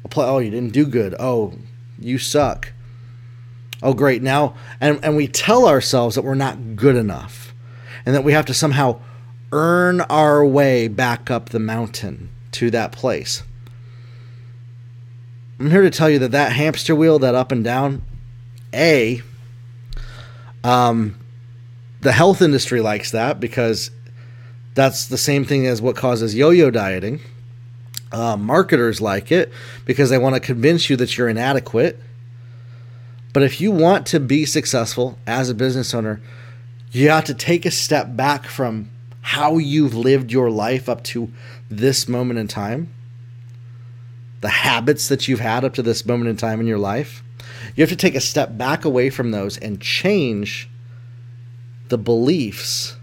a 0.04 0.09
play. 0.09 0.26
Oh, 0.26 0.38
you 0.38 0.50
didn't 0.50 0.73
do 0.73 0.87
good. 0.87 1.14
Oh, 1.19 1.54
you 1.99 2.19
suck. 2.19 2.73
Oh, 3.83 3.95
great. 3.95 4.23
Now, 4.23 4.54
and, 4.80 5.02
and 5.02 5.16
we 5.16 5.26
tell 5.26 5.66
ourselves 5.66 6.14
that 6.14 6.23
we're 6.23 6.35
not 6.35 6.76
good 6.76 6.97
enough 6.97 7.54
and 8.04 8.14
that 8.14 8.25
we 8.25 8.33
have 8.33 8.47
to 8.47 8.54
somehow 8.54 9.00
earn 9.52 10.00
our 10.02 10.45
way 10.45 10.88
back 10.88 11.30
up 11.30 11.49
the 11.49 11.59
mountain 11.59 12.30
to 12.52 12.71
that 12.71 12.92
place. 12.92 13.42
I'm 15.59 15.71
here 15.71 15.83
to 15.83 15.90
tell 15.90 16.09
you 16.09 16.19
that 16.21 16.30
that 16.30 16.52
hamster 16.52 16.95
wheel, 16.95 17.19
that 17.19 17.35
up 17.35 17.52
and 17.52 17.62
down, 17.62 18.02
A, 18.73 19.21
um, 20.64 21.20
the 22.00 22.12
health 22.12 22.40
industry 22.40 22.80
likes 22.80 23.11
that 23.11 23.40
because 23.40 23.90
that's 24.75 25.07
the 25.07 25.19
same 25.19 25.45
thing 25.45 25.66
as 25.66 25.83
what 25.83 25.97
causes 25.97 26.35
yo 26.35 26.50
yo 26.50 26.71
dieting. 26.71 27.21
Uh, 28.12 28.37
marketers 28.37 29.00
like 29.00 29.30
it 29.30 29.52
because 29.85 30.11
they 30.11 30.19
want 30.19 30.35
to 30.35 30.40
convince 30.40 30.90
you 30.90 30.97
that 30.97 31.16
you're 31.16 31.28
inadequate. 31.28 31.99
But 33.33 33.45
if 33.45 33.61
you 33.61 33.71
want 33.71 34.07
to 34.07 34.19
be 34.19 34.45
successful 34.45 35.16
as 35.26 35.49
a 35.49 35.54
business 35.54 35.95
owner, 35.95 36.21
you 36.90 37.11
have 37.11 37.25
to 37.26 37.35
take 37.35 37.64
a 37.64 37.71
step 37.71 38.16
back 38.16 38.47
from 38.47 38.90
how 39.21 39.59
you've 39.59 39.95
lived 39.95 40.33
your 40.33 40.50
life 40.50 40.88
up 40.88 41.04
to 41.04 41.30
this 41.71 42.09
moment 42.09 42.40
in 42.40 42.49
time, 42.49 42.92
the 44.40 44.49
habits 44.49 45.09
that 45.09 45.28
you've 45.28 45.40
had 45.40 45.64
up 45.64 45.75
to 45.75 45.83
this 45.83 46.04
moment 46.04 46.30
in 46.30 46.37
time 46.37 46.59
in 46.61 46.66
your 46.66 46.78
life. 46.78 47.23
You 47.76 47.83
have 47.83 47.90
to 47.90 47.97
take 47.97 48.14
a 48.14 48.21
step 48.21 48.57
back 48.57 48.85
away 48.85 49.11
from 49.11 49.30
those 49.30 49.59
and 49.59 49.80
change 49.80 50.70
the 51.90 51.99
beliefs 51.99 52.97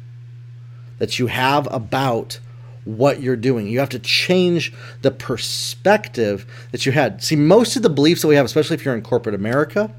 that 0.97 1.19
you 1.19 1.27
have 1.27 1.67
about 1.71 2.39
what 2.85 3.21
you're 3.21 3.35
doing. 3.35 3.67
You 3.67 3.79
have 3.79 3.89
to 3.89 3.99
change 3.99 4.73
the 5.01 5.11
perspective 5.11 6.45
that 6.71 6.85
you 6.85 6.91
had. 6.93 7.21
See, 7.21 7.35
most 7.35 7.75
of 7.75 7.83
the 7.83 7.89
beliefs 7.89 8.21
that 8.21 8.29
we 8.29 8.35
have, 8.35 8.45
especially 8.45 8.75
if 8.75 8.85
you're 8.85 8.95
in 8.95 9.01
corporate 9.01 9.35
America, 9.35 9.93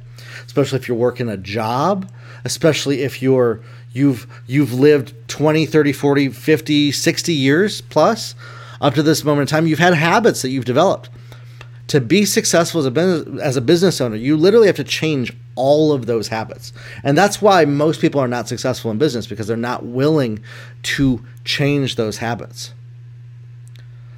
especially 0.46 0.78
if 0.78 0.88
you're 0.88 0.96
working 0.96 1.28
a 1.28 1.36
job, 1.36 2.10
especially 2.44 3.02
if 3.02 3.22
you're 3.22 3.60
you've 3.92 4.26
you've 4.46 4.72
lived 4.72 5.14
20, 5.28 5.66
30, 5.66 5.92
40, 5.92 6.28
50, 6.30 6.92
60 6.92 7.32
years 7.32 7.80
plus 7.82 8.34
up 8.80 8.94
to 8.94 9.02
this 9.02 9.24
moment 9.24 9.50
in 9.50 9.56
time, 9.56 9.66
you've 9.66 9.78
had 9.78 9.94
habits 9.94 10.42
that 10.42 10.50
you've 10.50 10.64
developed. 10.64 11.10
To 11.88 12.00
be 12.00 12.24
successful 12.24 12.80
as 12.80 12.86
a 12.86 12.90
business, 12.90 13.40
as 13.40 13.56
a 13.56 13.60
business 13.60 14.00
owner, 14.00 14.16
you 14.16 14.36
literally 14.36 14.66
have 14.66 14.76
to 14.76 14.84
change 14.84 15.34
all 15.58 15.92
of 15.92 16.06
those 16.06 16.28
habits. 16.28 16.72
And 17.02 17.18
that's 17.18 17.42
why 17.42 17.64
most 17.64 18.00
people 18.00 18.20
are 18.20 18.28
not 18.28 18.48
successful 18.48 18.90
in 18.90 18.98
business 18.98 19.26
because 19.26 19.48
they're 19.48 19.56
not 19.56 19.84
willing 19.84 20.40
to 20.84 21.22
change 21.44 21.96
those 21.96 22.18
habits. 22.18 22.72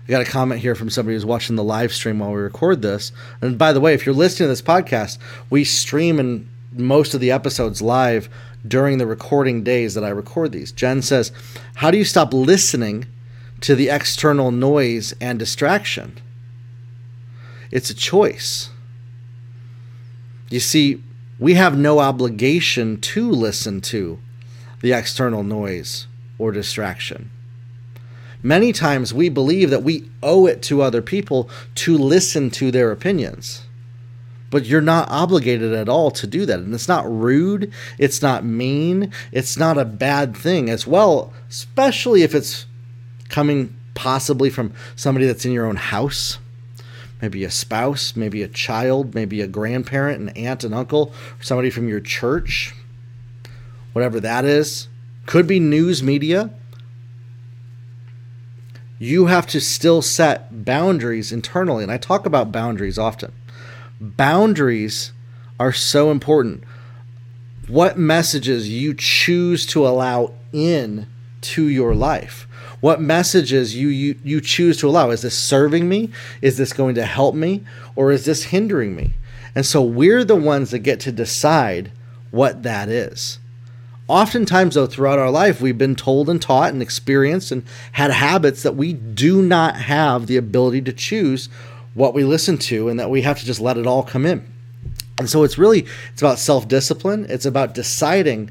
I 0.06 0.10
got 0.10 0.22
a 0.22 0.30
comment 0.30 0.60
here 0.60 0.74
from 0.74 0.90
somebody 0.90 1.14
who's 1.14 1.24
watching 1.24 1.56
the 1.56 1.64
live 1.64 1.92
stream 1.92 2.18
while 2.18 2.32
we 2.32 2.40
record 2.40 2.82
this. 2.82 3.12
And 3.40 3.56
by 3.56 3.72
the 3.72 3.80
way, 3.80 3.94
if 3.94 4.04
you're 4.04 4.14
listening 4.14 4.46
to 4.46 4.48
this 4.48 4.60
podcast, 4.60 5.18
we 5.48 5.64
stream 5.64 6.20
in 6.20 6.48
most 6.72 7.14
of 7.14 7.20
the 7.20 7.30
episodes 7.30 7.80
live 7.80 8.28
during 8.66 8.98
the 8.98 9.06
recording 9.06 9.62
days 9.62 9.94
that 9.94 10.04
I 10.04 10.10
record 10.10 10.52
these. 10.52 10.72
Jen 10.72 11.00
says, 11.00 11.32
How 11.76 11.90
do 11.90 11.96
you 11.98 12.04
stop 12.04 12.34
listening 12.34 13.06
to 13.62 13.74
the 13.74 13.88
external 13.88 14.50
noise 14.50 15.14
and 15.20 15.38
distraction? 15.38 16.18
It's 17.70 17.90
a 17.90 17.94
choice. 17.94 18.70
You 20.50 20.60
see, 20.60 21.02
we 21.40 21.54
have 21.54 21.76
no 21.76 21.98
obligation 21.98 23.00
to 23.00 23.30
listen 23.30 23.80
to 23.80 24.18
the 24.82 24.92
external 24.92 25.42
noise 25.42 26.06
or 26.38 26.52
distraction. 26.52 27.30
Many 28.42 28.72
times 28.72 29.12
we 29.12 29.28
believe 29.28 29.70
that 29.70 29.82
we 29.82 30.08
owe 30.22 30.46
it 30.46 30.62
to 30.64 30.82
other 30.82 31.02
people 31.02 31.50
to 31.76 31.96
listen 31.96 32.50
to 32.50 32.70
their 32.70 32.92
opinions. 32.92 33.62
But 34.50 34.66
you're 34.66 34.80
not 34.80 35.08
obligated 35.10 35.72
at 35.72 35.88
all 35.88 36.10
to 36.12 36.26
do 36.26 36.44
that. 36.44 36.58
And 36.58 36.74
it's 36.74 36.88
not 36.88 37.10
rude, 37.10 37.72
it's 37.98 38.20
not 38.20 38.44
mean, 38.44 39.12
it's 39.32 39.56
not 39.56 39.78
a 39.78 39.84
bad 39.84 40.36
thing 40.36 40.68
as 40.68 40.86
well, 40.86 41.32
especially 41.48 42.22
if 42.22 42.34
it's 42.34 42.66
coming 43.28 43.74
possibly 43.94 44.50
from 44.50 44.72
somebody 44.96 45.26
that's 45.26 45.44
in 45.44 45.52
your 45.52 45.66
own 45.66 45.76
house. 45.76 46.38
Maybe 47.22 47.44
a 47.44 47.50
spouse, 47.50 48.16
maybe 48.16 48.42
a 48.42 48.48
child, 48.48 49.14
maybe 49.14 49.40
a 49.40 49.46
grandparent, 49.46 50.20
an 50.20 50.28
aunt, 50.30 50.64
an 50.64 50.72
uncle, 50.72 51.12
somebody 51.40 51.70
from 51.70 51.88
your 51.88 52.00
church, 52.00 52.74
whatever 53.92 54.20
that 54.20 54.44
is. 54.44 54.88
Could 55.26 55.46
be 55.46 55.60
news 55.60 56.02
media 56.02 56.50
you 59.00 59.26
have 59.26 59.46
to 59.46 59.60
still 59.60 60.02
set 60.02 60.64
boundaries 60.64 61.32
internally. 61.32 61.82
And 61.82 61.90
I 61.90 61.96
talk 61.96 62.26
about 62.26 62.52
boundaries 62.52 62.98
often. 62.98 63.32
Boundaries 63.98 65.12
are 65.58 65.72
so 65.72 66.10
important. 66.10 66.62
What 67.66 67.98
messages 67.98 68.68
you 68.68 68.92
choose 68.94 69.64
to 69.66 69.88
allow 69.88 70.34
in 70.52 71.06
to 71.42 71.68
your 71.68 71.94
life. 71.94 72.46
What 72.80 73.00
messages 73.00 73.76
you, 73.76 73.88
you 73.88 74.18
you 74.24 74.40
choose 74.40 74.78
to 74.78 74.88
allow. 74.88 75.10
Is 75.10 75.22
this 75.22 75.36
serving 75.36 75.88
me? 75.88 76.10
Is 76.40 76.56
this 76.56 76.72
going 76.72 76.94
to 76.94 77.04
help 77.04 77.34
me? 77.34 77.64
Or 77.94 78.10
is 78.10 78.24
this 78.24 78.44
hindering 78.44 78.96
me? 78.96 79.12
And 79.54 79.66
so 79.66 79.82
we're 79.82 80.24
the 80.24 80.36
ones 80.36 80.70
that 80.70 80.78
get 80.78 81.00
to 81.00 81.12
decide 81.12 81.92
what 82.30 82.62
that 82.62 82.88
is. 82.88 83.38
Oftentimes, 84.08 84.74
though, 84.74 84.86
throughout 84.86 85.20
our 85.20 85.30
life, 85.30 85.60
we've 85.60 85.78
been 85.78 85.94
told 85.94 86.28
and 86.28 86.42
taught 86.42 86.72
and 86.72 86.82
experienced 86.82 87.52
and 87.52 87.64
had 87.92 88.10
habits 88.10 88.62
that 88.62 88.74
we 88.74 88.92
do 88.92 89.40
not 89.40 89.76
have 89.76 90.26
the 90.26 90.36
ability 90.36 90.82
to 90.82 90.92
choose 90.92 91.48
what 91.94 92.14
we 92.14 92.24
listen 92.24 92.58
to 92.58 92.88
and 92.88 92.98
that 92.98 93.10
we 93.10 93.22
have 93.22 93.38
to 93.38 93.44
just 93.44 93.60
let 93.60 93.76
it 93.76 93.86
all 93.86 94.02
come 94.02 94.26
in. 94.26 94.44
And 95.18 95.28
so 95.28 95.44
it's 95.44 95.58
really 95.58 95.86
it's 96.12 96.22
about 96.22 96.38
self-discipline. 96.38 97.26
It's 97.28 97.44
about 97.44 97.74
deciding 97.74 98.50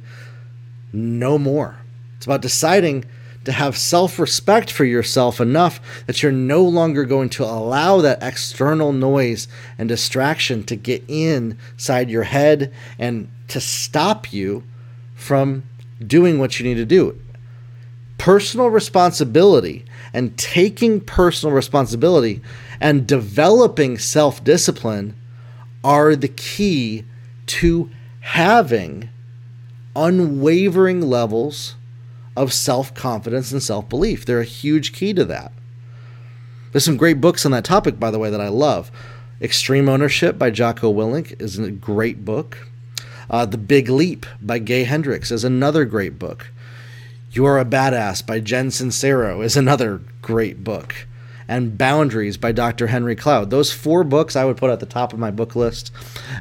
no 0.93 1.37
more. 1.37 1.78
It's 2.19 2.25
about 2.25 2.41
deciding 2.41 3.05
to 3.45 3.53
have 3.53 3.77
self-respect 3.77 4.69
for 4.69 4.83
yourself 4.83 5.39
enough 5.39 5.79
that 6.05 6.21
you're 6.21 6.33
no 6.33 6.65
longer 6.65 7.05
going 7.05 7.29
to 7.29 7.45
allow 7.45 8.01
that 8.01 8.21
external 8.21 8.91
noise 8.91 9.47
and 9.77 9.87
distraction 9.87 10.63
to 10.63 10.75
get 10.75 11.01
inside 11.07 12.09
your 12.09 12.23
head 12.23 12.73
and 12.97 13.31
to 13.47 13.61
stop 13.61 14.33
you 14.33 14.65
from 15.15 15.63
doing 16.05 16.39
what 16.39 16.59
you 16.59 16.65
need 16.67 16.75
to 16.75 16.85
do. 16.85 17.17
Personal 18.17 18.67
responsibility 18.69 19.85
and 20.13 20.37
taking 20.37 20.99
personal 20.99 21.55
responsibility 21.55 22.41
and 22.81 23.07
developing 23.07 23.97
self 23.97 24.43
discipline 24.43 25.15
are 25.85 26.17
the 26.17 26.27
key 26.27 27.05
to 27.45 27.89
having 28.19 29.07
unwavering 29.95 30.99
levels 30.99 31.75
of 32.39 32.53
self 32.53 32.93
confidence 32.93 33.51
and 33.51 33.61
self 33.61 33.89
belief. 33.89 34.25
They're 34.25 34.39
a 34.39 34.45
huge 34.45 34.93
key 34.93 35.13
to 35.13 35.25
that. 35.25 35.51
There's 36.71 36.85
some 36.85 36.95
great 36.95 37.19
books 37.19 37.45
on 37.45 37.51
that 37.51 37.65
topic, 37.65 37.99
by 37.99 38.11
the 38.11 38.17
way, 38.17 38.29
that 38.29 38.39
I 38.39 38.47
love. 38.47 38.89
Extreme 39.41 39.89
Ownership 39.89 40.39
by 40.39 40.49
Jocko 40.49 40.93
Willink 40.93 41.39
is 41.41 41.59
a 41.59 41.69
great 41.69 42.23
book. 42.23 42.69
Uh, 43.29 43.45
the 43.45 43.57
Big 43.57 43.89
Leap 43.89 44.25
by 44.41 44.57
Gay 44.57 44.85
Hendricks 44.85 45.31
is 45.31 45.43
another 45.43 45.83
great 45.83 46.17
book. 46.17 46.49
You're 47.31 47.59
a 47.59 47.65
Badass 47.65 48.25
by 48.25 48.39
Jen 48.39 48.69
Sincero 48.69 49.43
is 49.43 49.57
another 49.57 50.01
great 50.21 50.63
book. 50.63 51.07
And 51.49 51.77
Boundaries 51.77 52.37
by 52.37 52.53
Dr. 52.53 52.87
Henry 52.87 53.15
Cloud. 53.15 53.49
Those 53.49 53.73
four 53.73 54.05
books 54.05 54.35
I 54.35 54.45
would 54.45 54.55
put 54.55 54.69
at 54.69 54.79
the 54.79 54.85
top 54.85 55.11
of 55.11 55.19
my 55.19 55.31
book 55.31 55.55
list 55.55 55.91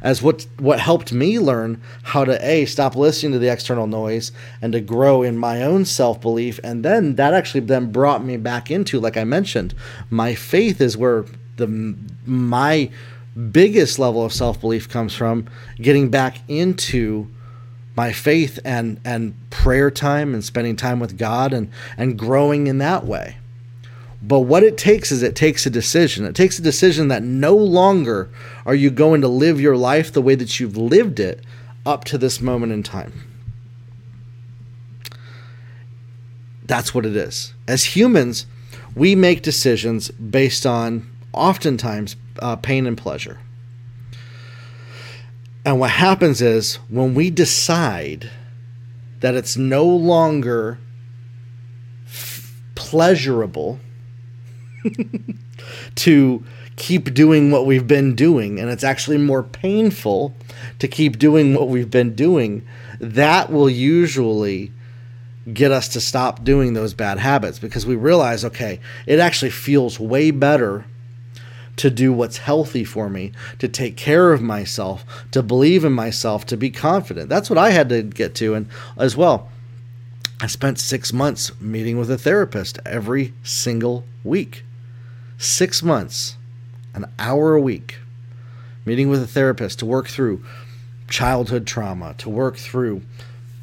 as 0.02 0.22
what 0.22 0.46
what 0.58 0.78
helped 0.78 1.12
me 1.12 1.38
learn 1.38 1.80
how 2.02 2.24
to 2.24 2.38
a 2.46 2.66
stop 2.66 2.94
listening 2.94 3.32
to 3.32 3.38
the 3.38 3.50
external 3.50 3.86
noise 3.86 4.30
and 4.62 4.72
to 4.74 4.80
grow 4.80 5.22
in 5.22 5.36
my 5.36 5.62
own 5.62 5.84
self-belief 5.86 6.60
and 6.62 6.84
then 6.84 7.16
that 7.16 7.34
actually 7.34 7.60
then 7.60 7.90
brought 7.90 8.22
me 8.22 8.36
back 8.36 8.70
into 8.70 9.00
like 9.00 9.16
I 9.16 9.24
mentioned, 9.24 9.74
my 10.10 10.34
faith 10.34 10.80
is 10.80 10.96
where 10.96 11.24
the 11.56 11.96
my 12.26 12.90
biggest 13.50 13.98
level 13.98 14.24
of 14.24 14.32
self 14.32 14.60
belief 14.60 14.88
comes 14.88 15.14
from 15.14 15.46
getting 15.80 16.10
back 16.10 16.38
into 16.48 17.28
my 17.96 18.12
faith 18.12 18.60
and 18.64 19.00
and 19.04 19.34
prayer 19.50 19.90
time 19.90 20.32
and 20.32 20.44
spending 20.44 20.76
time 20.76 21.00
with 21.00 21.18
God 21.18 21.52
and 21.52 21.70
and 21.96 22.16
growing 22.16 22.66
in 22.66 22.78
that 22.78 23.04
way. 23.04 23.37
But 24.20 24.40
what 24.40 24.64
it 24.64 24.76
takes 24.76 25.12
is 25.12 25.22
it 25.22 25.36
takes 25.36 25.64
a 25.64 25.70
decision. 25.70 26.24
It 26.24 26.34
takes 26.34 26.58
a 26.58 26.62
decision 26.62 27.08
that 27.08 27.22
no 27.22 27.54
longer 27.54 28.30
are 28.66 28.74
you 28.74 28.90
going 28.90 29.20
to 29.20 29.28
live 29.28 29.60
your 29.60 29.76
life 29.76 30.12
the 30.12 30.22
way 30.22 30.34
that 30.34 30.58
you've 30.58 30.76
lived 30.76 31.20
it 31.20 31.44
up 31.86 32.04
to 32.04 32.18
this 32.18 32.40
moment 32.40 32.72
in 32.72 32.82
time. 32.82 33.12
That's 36.64 36.94
what 36.94 37.06
it 37.06 37.16
is. 37.16 37.54
As 37.66 37.96
humans, 37.96 38.46
we 38.94 39.14
make 39.14 39.42
decisions 39.42 40.10
based 40.10 40.66
on 40.66 41.08
oftentimes 41.32 42.16
uh, 42.40 42.56
pain 42.56 42.86
and 42.86 42.98
pleasure. 42.98 43.38
And 45.64 45.78
what 45.80 45.90
happens 45.90 46.42
is 46.42 46.76
when 46.88 47.14
we 47.14 47.30
decide 47.30 48.30
that 49.20 49.34
it's 49.34 49.56
no 49.56 49.84
longer 49.84 50.78
f- 52.06 52.60
pleasurable 52.74 53.78
to 55.96 56.44
keep 56.76 57.12
doing 57.12 57.50
what 57.50 57.66
we've 57.66 57.86
been 57.86 58.14
doing, 58.14 58.58
and 58.58 58.70
it's 58.70 58.84
actually 58.84 59.18
more 59.18 59.42
painful 59.42 60.34
to 60.78 60.88
keep 60.88 61.18
doing 61.18 61.54
what 61.54 61.68
we've 61.68 61.90
been 61.90 62.14
doing, 62.14 62.66
that 63.00 63.50
will 63.50 63.70
usually 63.70 64.72
get 65.52 65.72
us 65.72 65.88
to 65.88 66.00
stop 66.00 66.44
doing 66.44 66.74
those 66.74 66.94
bad 66.94 67.18
habits 67.18 67.58
because 67.58 67.86
we 67.86 67.96
realize, 67.96 68.44
okay, 68.44 68.80
it 69.06 69.18
actually 69.18 69.50
feels 69.50 69.98
way 69.98 70.30
better 70.30 70.84
to 71.76 71.90
do 71.90 72.12
what's 72.12 72.38
healthy 72.38 72.84
for 72.84 73.08
me, 73.08 73.32
to 73.58 73.68
take 73.68 73.96
care 73.96 74.32
of 74.32 74.42
myself, 74.42 75.04
to 75.30 75.42
believe 75.42 75.84
in 75.84 75.92
myself, 75.92 76.44
to 76.44 76.56
be 76.56 76.70
confident. 76.70 77.28
That's 77.28 77.48
what 77.48 77.58
I 77.58 77.70
had 77.70 77.88
to 77.90 78.02
get 78.02 78.34
to. 78.36 78.54
And 78.54 78.68
as 78.96 79.16
well, 79.16 79.48
I 80.40 80.48
spent 80.48 80.78
six 80.78 81.12
months 81.12 81.52
meeting 81.60 81.98
with 81.98 82.10
a 82.10 82.18
therapist 82.18 82.78
every 82.84 83.32
single 83.42 84.04
week. 84.24 84.64
Six 85.38 85.82
months, 85.82 86.36
an 86.94 87.06
hour 87.18 87.54
a 87.54 87.60
week, 87.60 87.98
meeting 88.84 89.08
with 89.08 89.22
a 89.22 89.26
therapist 89.26 89.78
to 89.78 89.86
work 89.86 90.08
through 90.08 90.44
childhood 91.08 91.66
trauma, 91.66 92.14
to 92.18 92.28
work 92.28 92.56
through 92.56 93.02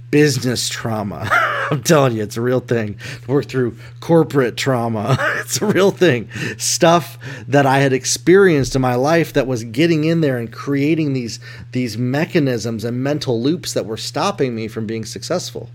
business 0.09 0.69
trauma. 0.69 1.29
I'm 1.71 1.83
telling 1.83 2.15
you, 2.15 2.23
it's 2.23 2.37
a 2.37 2.41
real 2.41 2.61
thing. 2.61 2.97
To 3.23 3.31
work 3.31 3.47
through 3.47 3.77
corporate 3.99 4.55
trauma. 4.55 5.17
it's 5.39 5.61
a 5.61 5.65
real 5.65 5.91
thing. 5.91 6.29
Stuff 6.57 7.17
that 7.47 7.65
I 7.65 7.79
had 7.79 7.91
experienced 7.91 8.75
in 8.75 8.81
my 8.81 8.95
life 8.95 9.33
that 9.33 9.45
was 9.45 9.65
getting 9.65 10.05
in 10.05 10.21
there 10.21 10.37
and 10.37 10.51
creating 10.51 11.11
these 11.11 11.41
these 11.73 11.97
mechanisms 11.97 12.85
and 12.85 13.03
mental 13.03 13.41
loops 13.41 13.73
that 13.73 13.85
were 13.85 13.97
stopping 13.97 14.55
me 14.55 14.69
from 14.69 14.85
being 14.85 15.03
successful. 15.03 15.69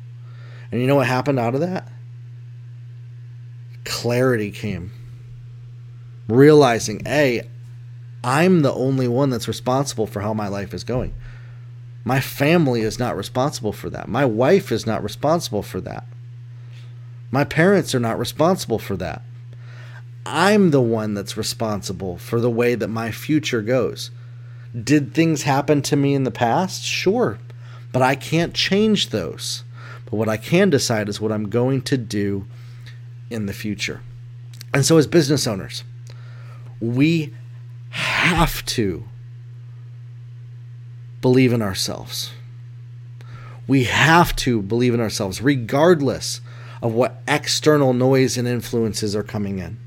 And 0.73 0.81
you 0.81 0.87
know 0.87 0.97
what 0.97 1.09
happened 1.09 1.39
out 1.39 1.55
of 1.55 1.61
that? 1.61 1.89
Clarity 3.85 4.51
came. 4.51 4.93
Realizing, 6.31 7.03
A, 7.07 7.43
I'm 8.23 8.63
the 8.63 8.73
only 8.73 9.09
one 9.09 9.31
that's 9.31 9.49
responsible 9.49 10.07
for 10.07 10.21
how 10.21 10.33
my 10.33 10.49
life 10.49 10.73
is 10.73 10.85
going. 10.85 11.15
My 12.05 12.21
family 12.21 12.83
is 12.83 12.99
not 12.99 13.17
responsible 13.17 13.73
for 13.73 13.91
that. 13.91 14.09
My 14.09 14.25
wife 14.25 14.73
is 14.73 14.87
not 14.87 15.03
responsible 15.03 15.63
for 15.63 15.81
that. 15.83 16.07
My 17.31 17.45
parents 17.45 17.95
are 17.95 18.01
not 18.01 18.19
responsible 18.19 18.79
for 18.79 18.97
that. 18.97 19.23
I'm 20.27 20.71
the 20.71 20.81
one 20.81 21.15
that's 21.15 21.37
responsible 21.37 22.19
for 22.19 22.41
the 22.41 22.51
way 22.51 22.75
that 22.75 22.89
my 22.89 23.11
future 23.11 23.63
goes. 23.63 24.11
Did 24.85 25.15
things 25.15 25.43
happen 25.43 25.83
to 25.83 25.97
me 25.97 26.15
in 26.15 26.25
the 26.25 26.31
past? 26.31 26.85
Sure. 26.85 27.39
But 27.93 28.03
I 28.03 28.15
can't 28.15 28.55
change 28.55 29.09
those. 29.09 29.65
But 30.05 30.17
what 30.17 30.29
I 30.29 30.37
can 30.37 30.71
decide 30.71 31.09
is 31.09 31.21
what 31.21 31.33
I'm 31.33 31.49
going 31.49 31.83
to 31.83 31.97
do 31.97 32.47
in 33.31 33.47
the 33.47 33.53
future. 33.53 34.03
And 34.73 34.85
so, 34.85 34.99
as 34.99 35.07
business 35.07 35.47
owners, 35.47 35.83
we 36.81 37.35
have 37.91 38.65
to 38.65 39.05
believe 41.21 41.53
in 41.53 41.63
ourselves. 41.63 42.31
We 43.67 43.85
have 43.85 44.35
to 44.37 44.63
believe 44.63 44.95
in 44.95 45.01
ourselves, 45.01 45.41
regardless 45.43 46.41
of 46.83 46.95
what 46.95 47.21
external 47.29 47.93
noise 47.93 48.37
and 48.37 48.49
influences 48.49 49.15
are 49.15 49.23
coming 49.23 49.59
in, 49.59 49.79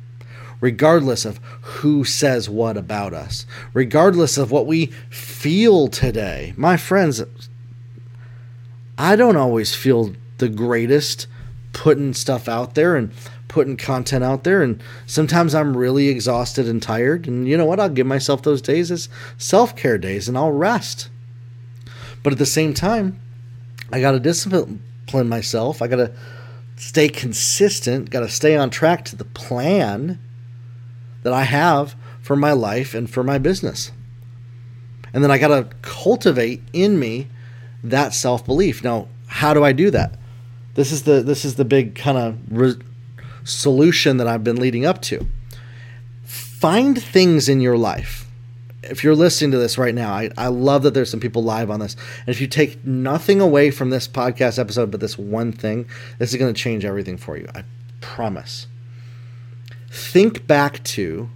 regardless 0.62 1.26
of 1.26 1.40
who 1.62 2.04
says 2.04 2.50
what 2.50 2.78
about 2.78 3.14
us, 3.14 3.46
regardless 3.74 4.38
of 4.38 4.52
what 4.52 4.68
we 4.68 4.88
feel 5.10 5.88
today. 5.88 6.54
My 6.56 6.78
friends, 6.78 7.24
I 8.98 9.16
don't 9.16 9.38
always 9.38 9.74
feel 9.74 10.14
the 10.38 10.50
greatest 10.50 11.28
putting 11.74 12.14
stuff 12.14 12.48
out 12.48 12.76
there 12.76 12.96
and 12.96 13.12
putting 13.48 13.78
content 13.78 14.24
out 14.24 14.44
there 14.44 14.64
and 14.64 14.82
sometimes 15.06 15.54
I'm 15.54 15.78
really 15.78 16.08
exhausted 16.08 16.68
and 16.68 16.82
tired 16.82 17.28
and 17.28 17.48
you 17.48 17.58
know 17.58 17.66
what 17.66 17.80
I'll 17.80 17.90
give 17.90 18.08
myself 18.08 18.42
those 18.42 18.62
days 18.62 18.90
as 18.90 19.10
self-care 19.38 19.98
days 19.98 20.28
and 20.28 20.38
I'll 20.38 20.52
rest 20.52 21.10
but 22.24 22.32
at 22.32 22.40
the 22.40 22.46
same 22.46 22.74
time, 22.74 23.20
I 23.92 24.00
got 24.00 24.12
to 24.12 24.20
discipline 24.20 24.80
myself. 25.14 25.82
I 25.82 25.88
got 25.88 25.98
to 25.98 26.14
stay 26.78 27.10
consistent, 27.10 28.10
got 28.10 28.22
to 28.22 28.30
stay 28.30 28.56
on 28.56 28.70
track 28.70 29.06
to 29.06 29.16
the 29.16 29.26
plan 29.26 30.20
that 31.22 31.34
I 31.34 31.44
have 31.44 31.96
for 32.22 32.36
my 32.36 32.54
life 32.54 32.94
and 32.94 33.10
for 33.10 33.24
my 33.24 33.38
business. 33.38 33.92
And 35.14 35.24
then 35.24 35.30
I 35.30 35.38
got 35.38 35.50
to 35.50 35.76
cultivate 35.82 36.64
in 36.72 36.98
me 36.98 37.28
that 37.84 38.14
self-belief. 38.14 38.84
Now, 38.84 39.10
how 39.28 39.54
do 39.54 39.64
I 39.64 39.74
do 39.74 39.92
that? 39.92 40.18
This 40.76 40.92
is 40.92 41.04
the 41.04 41.22
this 41.22 41.46
is 41.46 41.56
the 41.56 41.66
big 41.66 41.96
kind 41.96 42.18
of 42.18 42.38
re- 42.50 42.82
solution 43.44 44.18
that 44.18 44.28
I've 44.28 44.44
been 44.44 44.58
leading 44.58 44.86
up 44.86 45.02
to. 45.04 45.28
Find 46.24 47.02
things 47.02 47.50
in 47.50 47.62
your 47.62 47.78
life 47.78 48.24
if 48.84 49.04
you're 49.04 49.16
listening 49.16 49.52
to 49.52 49.58
this 49.58 49.78
right 49.78 49.96
now, 49.96 50.14
I, 50.14 50.30
I 50.38 50.48
love 50.48 50.84
that 50.84 50.94
there's 50.94 51.10
some 51.10 51.20
people 51.20 51.44
live 51.44 51.72
on 51.72 51.80
this. 51.80 51.96
And 52.20 52.30
if 52.30 52.42
you 52.42 52.48
take 52.48 52.84
nothing 52.86 53.40
away 53.40 53.72
from 53.72 53.90
this 53.90 54.08
podcast 54.08 54.60
episode 54.60 54.92
but 54.92 55.00
this 55.00 55.18
one 55.18 55.52
thing, 55.52 55.88
this 56.20 56.32
is 56.32 56.40
going 56.40 56.54
to 56.54 56.60
change 56.60 56.86
everything 56.86 57.18
for 57.18 57.38
you. 57.38 57.48
I 57.56 57.64
promise. 58.02 58.68
Think 59.90 60.48
back 60.48 60.84
to 60.84 61.30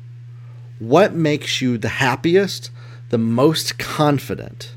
what 0.80 1.14
makes 1.14 1.62
you 1.62 1.78
the 1.78 1.90
happiest, 1.90 2.70
the 3.10 3.18
most 3.18 3.78
confident 3.78 4.74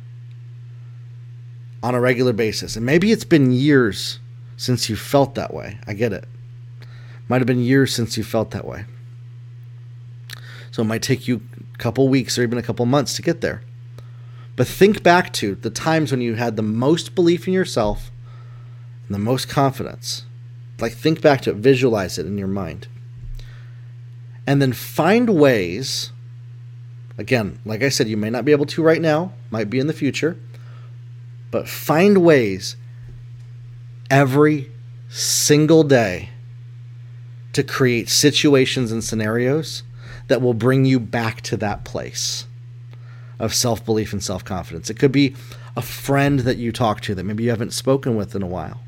on 1.82 1.94
a 1.94 2.00
regular 2.00 2.32
basis. 2.32 2.76
And 2.76 2.86
maybe 2.86 3.10
it's 3.10 3.24
been 3.24 3.52
years 3.52 4.20
since 4.60 4.90
you 4.90 4.96
felt 4.96 5.36
that 5.36 5.54
way. 5.54 5.78
I 5.86 5.94
get 5.94 6.12
it. 6.12 6.26
Might 7.28 7.40
have 7.40 7.46
been 7.46 7.62
years 7.62 7.94
since 7.94 8.18
you 8.18 8.22
felt 8.22 8.50
that 8.50 8.66
way. 8.66 8.84
So 10.70 10.82
it 10.82 10.84
might 10.84 11.00
take 11.00 11.26
you 11.26 11.40
a 11.74 11.78
couple 11.78 12.08
weeks 12.08 12.38
or 12.38 12.42
even 12.42 12.58
a 12.58 12.62
couple 12.62 12.84
months 12.84 13.16
to 13.16 13.22
get 13.22 13.40
there. 13.40 13.62
But 14.56 14.68
think 14.68 15.02
back 15.02 15.32
to 15.34 15.54
the 15.54 15.70
times 15.70 16.10
when 16.10 16.20
you 16.20 16.34
had 16.34 16.56
the 16.56 16.62
most 16.62 17.14
belief 17.14 17.48
in 17.48 17.54
yourself 17.54 18.10
and 19.06 19.14
the 19.14 19.18
most 19.18 19.48
confidence. 19.48 20.26
Like, 20.78 20.92
think 20.92 21.22
back 21.22 21.40
to 21.42 21.50
it, 21.50 21.56
visualize 21.56 22.18
it 22.18 22.26
in 22.26 22.36
your 22.36 22.46
mind. 22.46 22.86
And 24.46 24.60
then 24.60 24.74
find 24.74 25.30
ways, 25.30 26.12
again, 27.16 27.60
like 27.64 27.82
I 27.82 27.88
said, 27.88 28.08
you 28.08 28.18
may 28.18 28.28
not 28.28 28.44
be 28.44 28.52
able 28.52 28.66
to 28.66 28.82
right 28.82 29.00
now, 29.00 29.32
might 29.50 29.70
be 29.70 29.78
in 29.78 29.86
the 29.86 29.94
future, 29.94 30.36
but 31.50 31.66
find 31.66 32.18
ways 32.18 32.76
every 34.10 34.70
single 35.08 35.84
day 35.84 36.30
to 37.52 37.62
create 37.62 38.08
situations 38.08 38.92
and 38.92 39.02
scenarios 39.02 39.82
that 40.28 40.42
will 40.42 40.54
bring 40.54 40.84
you 40.84 41.00
back 41.00 41.40
to 41.42 41.56
that 41.56 41.84
place 41.84 42.46
of 43.38 43.54
self 43.54 43.84
belief 43.84 44.12
and 44.12 44.22
self 44.22 44.44
confidence. 44.44 44.90
It 44.90 44.98
could 44.98 45.12
be 45.12 45.34
a 45.76 45.82
friend 45.82 46.40
that 46.40 46.58
you 46.58 46.72
talk 46.72 47.00
to 47.02 47.14
that 47.14 47.24
maybe 47.24 47.44
you 47.44 47.50
haven't 47.50 47.72
spoken 47.72 48.16
with 48.16 48.34
in 48.34 48.42
a 48.42 48.46
while. 48.46 48.82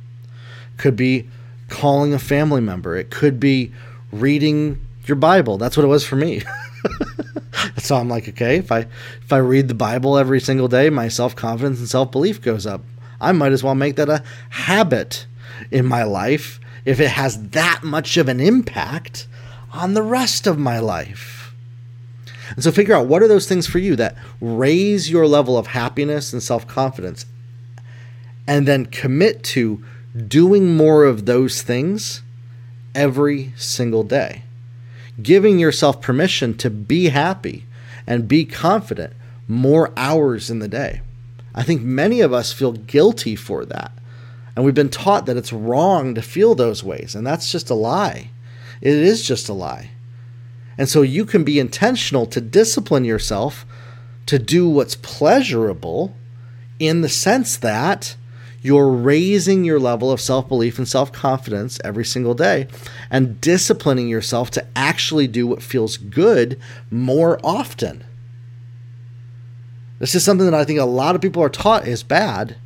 It 0.74 0.78
could 0.78 0.96
be 0.96 1.28
calling 1.68 2.12
a 2.12 2.18
family 2.18 2.60
member. 2.60 2.96
It 2.96 3.10
could 3.10 3.40
be 3.40 3.72
reading 4.12 4.86
your 5.06 5.16
Bible. 5.16 5.58
That's 5.58 5.76
what 5.76 5.84
it 5.84 5.88
was 5.88 6.04
for 6.04 6.16
me. 6.16 6.42
so 7.78 7.96
I'm 7.96 8.08
like, 8.08 8.28
okay, 8.28 8.56
if 8.56 8.70
I 8.70 8.80
if 8.80 9.32
I 9.32 9.38
read 9.38 9.68
the 9.68 9.74
Bible 9.74 10.18
every 10.18 10.40
single 10.40 10.68
day, 10.68 10.90
my 10.90 11.08
self 11.08 11.34
confidence 11.34 11.78
and 11.78 11.88
self 11.88 12.12
belief 12.12 12.40
goes 12.40 12.66
up. 12.66 12.82
I 13.22 13.32
might 13.32 13.52
as 13.52 13.62
well 13.62 13.74
make 13.74 13.96
that 13.96 14.08
a 14.08 14.22
habit 14.50 15.26
in 15.70 15.86
my 15.86 16.02
life 16.02 16.60
if 16.84 16.98
it 17.00 17.10
has 17.10 17.50
that 17.50 17.82
much 17.84 18.16
of 18.16 18.28
an 18.28 18.40
impact 18.40 19.28
on 19.72 19.94
the 19.94 20.02
rest 20.02 20.46
of 20.46 20.58
my 20.58 20.78
life. 20.80 21.54
And 22.54 22.62
so 22.62 22.72
figure 22.72 22.94
out 22.94 23.06
what 23.06 23.22
are 23.22 23.28
those 23.28 23.48
things 23.48 23.66
for 23.66 23.78
you 23.78 23.96
that 23.96 24.16
raise 24.40 25.08
your 25.08 25.26
level 25.26 25.56
of 25.56 25.68
happiness 25.68 26.32
and 26.32 26.42
self 26.42 26.66
confidence. 26.66 27.24
And 28.46 28.66
then 28.66 28.86
commit 28.86 29.44
to 29.44 29.82
doing 30.26 30.76
more 30.76 31.04
of 31.04 31.24
those 31.24 31.62
things 31.62 32.22
every 32.94 33.54
single 33.56 34.02
day. 34.02 34.42
Giving 35.22 35.58
yourself 35.58 36.00
permission 36.00 36.56
to 36.58 36.68
be 36.68 37.08
happy 37.10 37.64
and 38.06 38.28
be 38.28 38.44
confident 38.44 39.14
more 39.46 39.92
hours 39.96 40.50
in 40.50 40.58
the 40.58 40.68
day. 40.68 41.02
I 41.54 41.62
think 41.62 41.82
many 41.82 42.20
of 42.20 42.32
us 42.32 42.52
feel 42.52 42.72
guilty 42.72 43.36
for 43.36 43.64
that. 43.66 43.92
And 44.54 44.64
we've 44.64 44.74
been 44.74 44.90
taught 44.90 45.26
that 45.26 45.36
it's 45.36 45.52
wrong 45.52 46.14
to 46.14 46.22
feel 46.22 46.54
those 46.54 46.84
ways, 46.84 47.14
and 47.14 47.26
that's 47.26 47.50
just 47.50 47.70
a 47.70 47.74
lie. 47.74 48.30
It 48.80 48.94
is 48.94 49.22
just 49.22 49.48
a 49.48 49.54
lie. 49.54 49.90
And 50.76 50.88
so 50.88 51.02
you 51.02 51.24
can 51.24 51.44
be 51.44 51.60
intentional 51.60 52.26
to 52.26 52.40
discipline 52.40 53.04
yourself 53.04 53.64
to 54.26 54.38
do 54.38 54.68
what's 54.68 54.96
pleasurable 54.96 56.14
in 56.78 57.00
the 57.00 57.08
sense 57.08 57.56
that 57.58 58.16
you're 58.62 58.88
raising 58.88 59.64
your 59.64 59.80
level 59.80 60.12
of 60.12 60.20
self 60.20 60.48
belief 60.48 60.78
and 60.78 60.88
self 60.88 61.12
confidence 61.12 61.80
every 61.84 62.04
single 62.04 62.34
day 62.34 62.68
and 63.10 63.40
disciplining 63.40 64.08
yourself 64.08 64.50
to 64.52 64.66
actually 64.76 65.26
do 65.26 65.46
what 65.46 65.62
feels 65.62 65.96
good 65.96 66.58
more 66.90 67.40
often. 67.42 68.04
This 70.02 70.16
is 70.16 70.24
something 70.24 70.46
that 70.46 70.60
I 70.60 70.64
think 70.64 70.80
a 70.80 70.84
lot 70.84 71.14
of 71.14 71.20
people 71.20 71.44
are 71.44 71.48
taught 71.48 71.86
is 71.86 72.02
bad. 72.02 72.56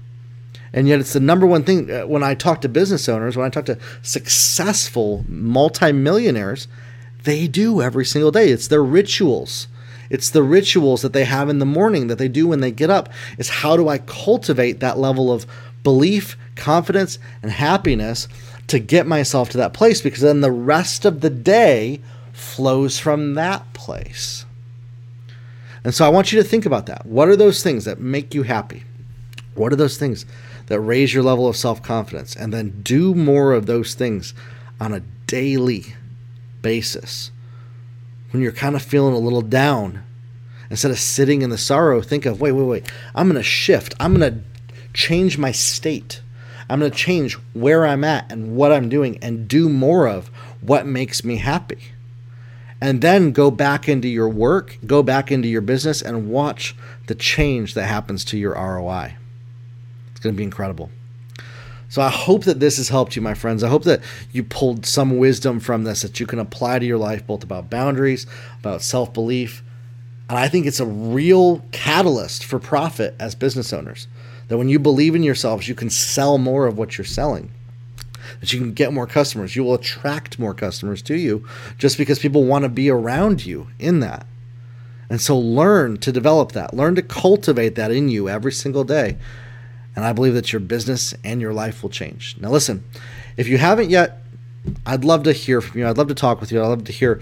And 0.72 0.88
yet, 0.88 1.01
it's 1.01 1.12
the 1.12 1.20
number 1.20 1.46
one 1.46 1.64
thing 1.64 1.90
uh, 1.90 2.07
when 2.07 2.22
I 2.22 2.35
talk 2.35 2.62
to 2.62 2.68
business 2.68 3.11
owners, 3.11 3.37
when 3.37 3.44
I 3.44 3.51
talk 3.51 3.66
to 3.66 3.79
successful 4.01 5.22
multimillionaires, 5.29 6.66
they 7.25 7.46
do 7.46 7.83
every 7.83 8.07
single 8.07 8.31
day. 8.31 8.49
It's 8.49 8.68
their 8.68 8.83
rituals. 8.83 9.68
It's 10.09 10.31
the 10.31 10.42
rituals 10.42 11.03
that 11.03 11.12
they 11.12 11.27
have 11.27 11.51
in 11.51 11.59
the 11.59 11.66
morning 11.66 12.07
that 12.07 12.16
they 12.16 12.29
do 12.29 12.49
when 12.49 12.61
they 12.61 12.70
get 12.70 12.88
up. 12.88 13.11
Is 13.37 13.51
how 13.51 13.77
do 13.77 13.87
I 13.87 13.99
cultivate 13.99 14.81
that 14.81 14.96
level 14.96 15.31
of 15.31 15.44
belief, 15.83 16.38
confidence, 16.55 17.18
and 17.42 17.53
happiness 17.53 18.29
to 18.68 18.79
get 18.79 19.07
myself 19.07 19.51
to 19.51 19.59
that 19.59 19.75
place 19.75 20.01
because 20.01 20.22
then 20.22 20.40
the 20.40 20.51
rest 20.51 21.05
of 21.05 21.20
the 21.20 21.29
day 21.29 22.01
flows 22.33 22.99
from 22.99 23.35
that 23.35 23.75
place. 23.75 24.45
And 25.87 25.94
so 25.94 26.05
I 26.05 26.09
want 26.09 26.33
you 26.33 26.42
to 26.42 26.49
think 26.49 26.66
about 26.66 26.87
that. 26.87 27.07
What 27.07 27.29
are 27.29 27.37
those 27.37 27.62
things 27.62 27.85
that 27.85 28.01
make 28.01 28.35
you 28.35 28.42
happy? 28.42 28.83
What 29.55 29.72
are 29.72 29.77
those 29.77 29.96
things 29.96 30.27
that 30.66 30.81
raise 30.81 31.14
your 31.14 31.22
level 31.22 31.46
of 31.46 31.57
self 31.57 31.81
confidence? 31.81 32.35
And 32.35 32.53
then 32.53 32.83
do 32.83 33.14
more 33.14 33.53
of 33.53 33.66
those 33.66 33.94
things 33.94 34.35
on 34.81 34.92
a 34.92 35.05
daily 35.29 35.94
basis. 36.61 37.31
When 38.33 38.42
you're 38.42 38.51
kind 38.51 38.75
of 38.75 38.83
feeling 38.83 39.14
a 39.14 39.18
little 39.20 39.42
down, 39.42 40.03
instead 40.70 40.90
of 40.90 40.99
sitting 40.99 41.42
in 41.42 41.51
the 41.51 41.57
sorrow, 41.57 42.03
think 42.03 42.27
of 42.27 42.40
wait, 42.40 42.51
wait, 42.51 42.64
wait. 42.64 42.92
I'm 43.14 43.29
going 43.29 43.40
to 43.40 43.44
shift. 43.44 43.94
I'm 44.01 44.18
going 44.18 44.35
to 44.35 44.40
change 44.92 45.38
my 45.38 45.53
state. 45.53 46.20
I'm 46.68 46.81
going 46.81 46.90
to 46.90 46.99
change 46.99 47.35
where 47.53 47.87
I'm 47.87 48.03
at 48.03 48.33
and 48.33 48.57
what 48.57 48.72
I'm 48.72 48.88
doing 48.88 49.18
and 49.22 49.46
do 49.46 49.68
more 49.68 50.09
of 50.09 50.33
what 50.61 50.85
makes 50.85 51.22
me 51.22 51.37
happy. 51.37 51.79
And 52.80 53.00
then 53.00 53.32
go 53.32 53.50
back 53.50 53.88
into 53.88 54.08
your 54.08 54.28
work, 54.28 54.78
go 54.86 55.02
back 55.02 55.32
into 55.32 55.48
your 55.48 55.62
business, 55.62 56.02
and 56.02 56.28
watch 56.28 56.76
the 57.06 57.14
change 57.14 57.74
that 57.74 57.86
happens 57.86 58.24
to 58.26 58.38
your 58.38 58.52
ROI. 58.52 59.16
It's 60.10 60.20
going 60.20 60.34
to 60.34 60.36
be 60.36 60.44
incredible. 60.44 60.90
So 61.88 62.02
I 62.02 62.08
hope 62.08 62.44
that 62.44 62.60
this 62.60 62.76
has 62.78 62.88
helped 62.88 63.16
you, 63.16 63.22
my 63.22 63.34
friends. 63.34 63.62
I 63.62 63.68
hope 63.68 63.84
that 63.84 64.02
you 64.32 64.42
pulled 64.42 64.84
some 64.84 65.18
wisdom 65.18 65.60
from 65.60 65.84
this 65.84 66.02
that 66.02 66.20
you 66.20 66.26
can 66.26 66.38
apply 66.38 66.78
to 66.78 66.86
your 66.86 66.98
life, 66.98 67.26
both 67.26 67.44
about 67.44 67.70
boundaries, 67.70 68.26
about 68.58 68.82
self 68.82 69.14
belief. 69.14 69.62
And 70.28 70.36
I 70.36 70.48
think 70.48 70.66
it's 70.66 70.80
a 70.80 70.86
real 70.86 71.62
catalyst 71.70 72.44
for 72.44 72.58
profit 72.58 73.14
as 73.20 73.34
business 73.34 73.72
owners. 73.72 74.08
That 74.48 74.58
when 74.58 74.68
you 74.68 74.78
believe 74.78 75.14
in 75.14 75.22
yourselves, 75.22 75.68
you 75.68 75.74
can 75.74 75.90
sell 75.90 76.38
more 76.38 76.66
of 76.66 76.76
what 76.76 76.98
you're 76.98 77.04
selling. 77.04 77.52
That 78.40 78.52
you 78.52 78.58
can 78.58 78.72
get 78.72 78.92
more 78.92 79.06
customers. 79.06 79.56
You 79.56 79.64
will 79.64 79.74
attract 79.74 80.38
more 80.38 80.54
customers 80.54 81.02
to 81.02 81.16
you 81.16 81.46
just 81.78 81.98
because 81.98 82.18
people 82.18 82.44
want 82.44 82.64
to 82.64 82.68
be 82.68 82.90
around 82.90 83.44
you 83.44 83.68
in 83.78 84.00
that. 84.00 84.26
And 85.08 85.20
so 85.20 85.38
learn 85.38 85.98
to 85.98 86.10
develop 86.10 86.52
that, 86.52 86.74
learn 86.74 86.94
to 86.96 87.02
cultivate 87.02 87.74
that 87.76 87.90
in 87.90 88.08
you 88.08 88.28
every 88.28 88.52
single 88.52 88.84
day. 88.84 89.16
And 89.94 90.04
I 90.04 90.12
believe 90.12 90.34
that 90.34 90.52
your 90.52 90.60
business 90.60 91.14
and 91.24 91.40
your 91.40 91.54
life 91.54 91.82
will 91.82 91.90
change. 91.90 92.36
Now, 92.38 92.50
listen, 92.50 92.84
if 93.36 93.48
you 93.48 93.58
haven't 93.58 93.90
yet, 93.90 94.22
I'd 94.84 95.04
love 95.04 95.22
to 95.24 95.32
hear 95.32 95.60
from 95.60 95.80
you. 95.80 95.86
I'd 95.86 95.96
love 95.96 96.08
to 96.08 96.14
talk 96.14 96.40
with 96.40 96.52
you. 96.52 96.60
I'd 96.60 96.66
love 96.66 96.84
to 96.84 96.92
hear 96.92 97.20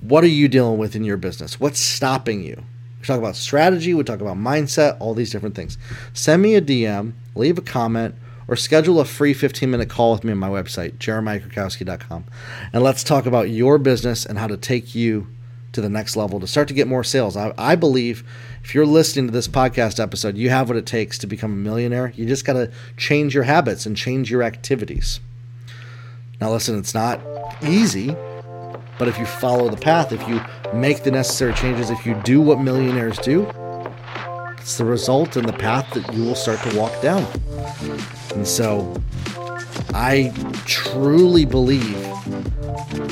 what 0.00 0.22
are 0.24 0.28
you 0.28 0.48
dealing 0.48 0.78
with 0.78 0.94
in 0.94 1.04
your 1.04 1.16
business? 1.16 1.58
What's 1.58 1.80
stopping 1.80 2.42
you? 2.42 2.62
We 3.00 3.06
talk 3.06 3.18
about 3.18 3.36
strategy, 3.36 3.94
we 3.94 4.04
talk 4.04 4.20
about 4.20 4.36
mindset, 4.36 4.96
all 5.00 5.14
these 5.14 5.30
different 5.30 5.54
things. 5.54 5.78
Send 6.12 6.42
me 6.42 6.54
a 6.54 6.60
DM, 6.60 7.12
leave 7.34 7.58
a 7.58 7.62
comment, 7.62 8.14
or 8.48 8.56
schedule 8.56 9.00
a 9.00 9.04
free 9.04 9.34
15 9.34 9.70
minute 9.70 9.88
call 9.88 10.12
with 10.12 10.24
me 10.24 10.32
on 10.32 10.38
my 10.38 10.48
website, 10.48 10.98
jeremiahkrakowski.com. 10.98 12.24
And 12.72 12.82
let's 12.82 13.02
talk 13.02 13.26
about 13.26 13.50
your 13.50 13.78
business 13.78 14.24
and 14.24 14.38
how 14.38 14.46
to 14.46 14.56
take 14.56 14.94
you 14.94 15.28
to 15.72 15.80
the 15.80 15.88
next 15.88 16.16
level 16.16 16.40
to 16.40 16.46
start 16.46 16.68
to 16.68 16.74
get 16.74 16.88
more 16.88 17.04
sales. 17.04 17.36
I, 17.36 17.52
I 17.58 17.76
believe 17.76 18.24
if 18.64 18.74
you're 18.74 18.86
listening 18.86 19.26
to 19.26 19.32
this 19.32 19.46
podcast 19.46 20.00
episode, 20.00 20.36
you 20.36 20.50
have 20.50 20.68
what 20.68 20.76
it 20.76 20.86
takes 20.86 21.18
to 21.18 21.26
become 21.26 21.52
a 21.52 21.56
millionaire. 21.56 22.12
You 22.16 22.26
just 22.26 22.44
got 22.44 22.54
to 22.54 22.72
change 22.96 23.34
your 23.34 23.44
habits 23.44 23.86
and 23.86 23.96
change 23.96 24.30
your 24.30 24.42
activities. 24.42 25.20
Now, 26.40 26.50
listen, 26.50 26.78
it's 26.78 26.94
not 26.94 27.20
easy, 27.62 28.16
but 28.98 29.08
if 29.08 29.18
you 29.18 29.26
follow 29.26 29.68
the 29.68 29.76
path, 29.76 30.12
if 30.12 30.26
you 30.28 30.40
make 30.74 31.04
the 31.04 31.10
necessary 31.10 31.54
changes, 31.54 31.90
if 31.90 32.04
you 32.04 32.14
do 32.24 32.40
what 32.40 32.60
millionaires 32.60 33.18
do, 33.18 33.46
it's 34.58 34.78
the 34.78 34.84
result 34.84 35.36
and 35.36 35.48
the 35.48 35.52
path 35.52 35.92
that 35.94 36.12
you 36.12 36.24
will 36.24 36.34
start 36.34 36.60
to 36.68 36.76
walk 36.76 37.00
down. 37.00 37.24
And 38.36 38.46
so 38.46 38.94
I 39.94 40.30
truly 40.66 41.46
believe 41.46 41.94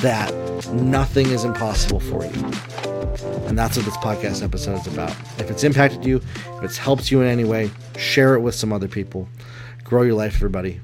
that 0.02 0.32
nothing 0.74 1.26
is 1.28 1.44
impossible 1.44 2.00
for 2.00 2.24
you. 2.24 2.44
And 3.46 3.58
that's 3.58 3.76
what 3.76 3.86
this 3.86 3.96
podcast 3.96 4.42
episode 4.42 4.80
is 4.80 4.86
about. 4.86 5.10
If 5.38 5.50
it's 5.50 5.64
impacted 5.64 6.04
you, 6.04 6.16
if 6.18 6.62
it's 6.62 6.76
helped 6.76 7.10
you 7.10 7.22
in 7.22 7.26
any 7.26 7.44
way, 7.44 7.70
share 7.96 8.34
it 8.34 8.40
with 8.40 8.54
some 8.54 8.72
other 8.72 8.86
people. 8.86 9.26
Grow 9.82 10.02
your 10.02 10.14
life, 10.14 10.34
everybody. 10.36 10.80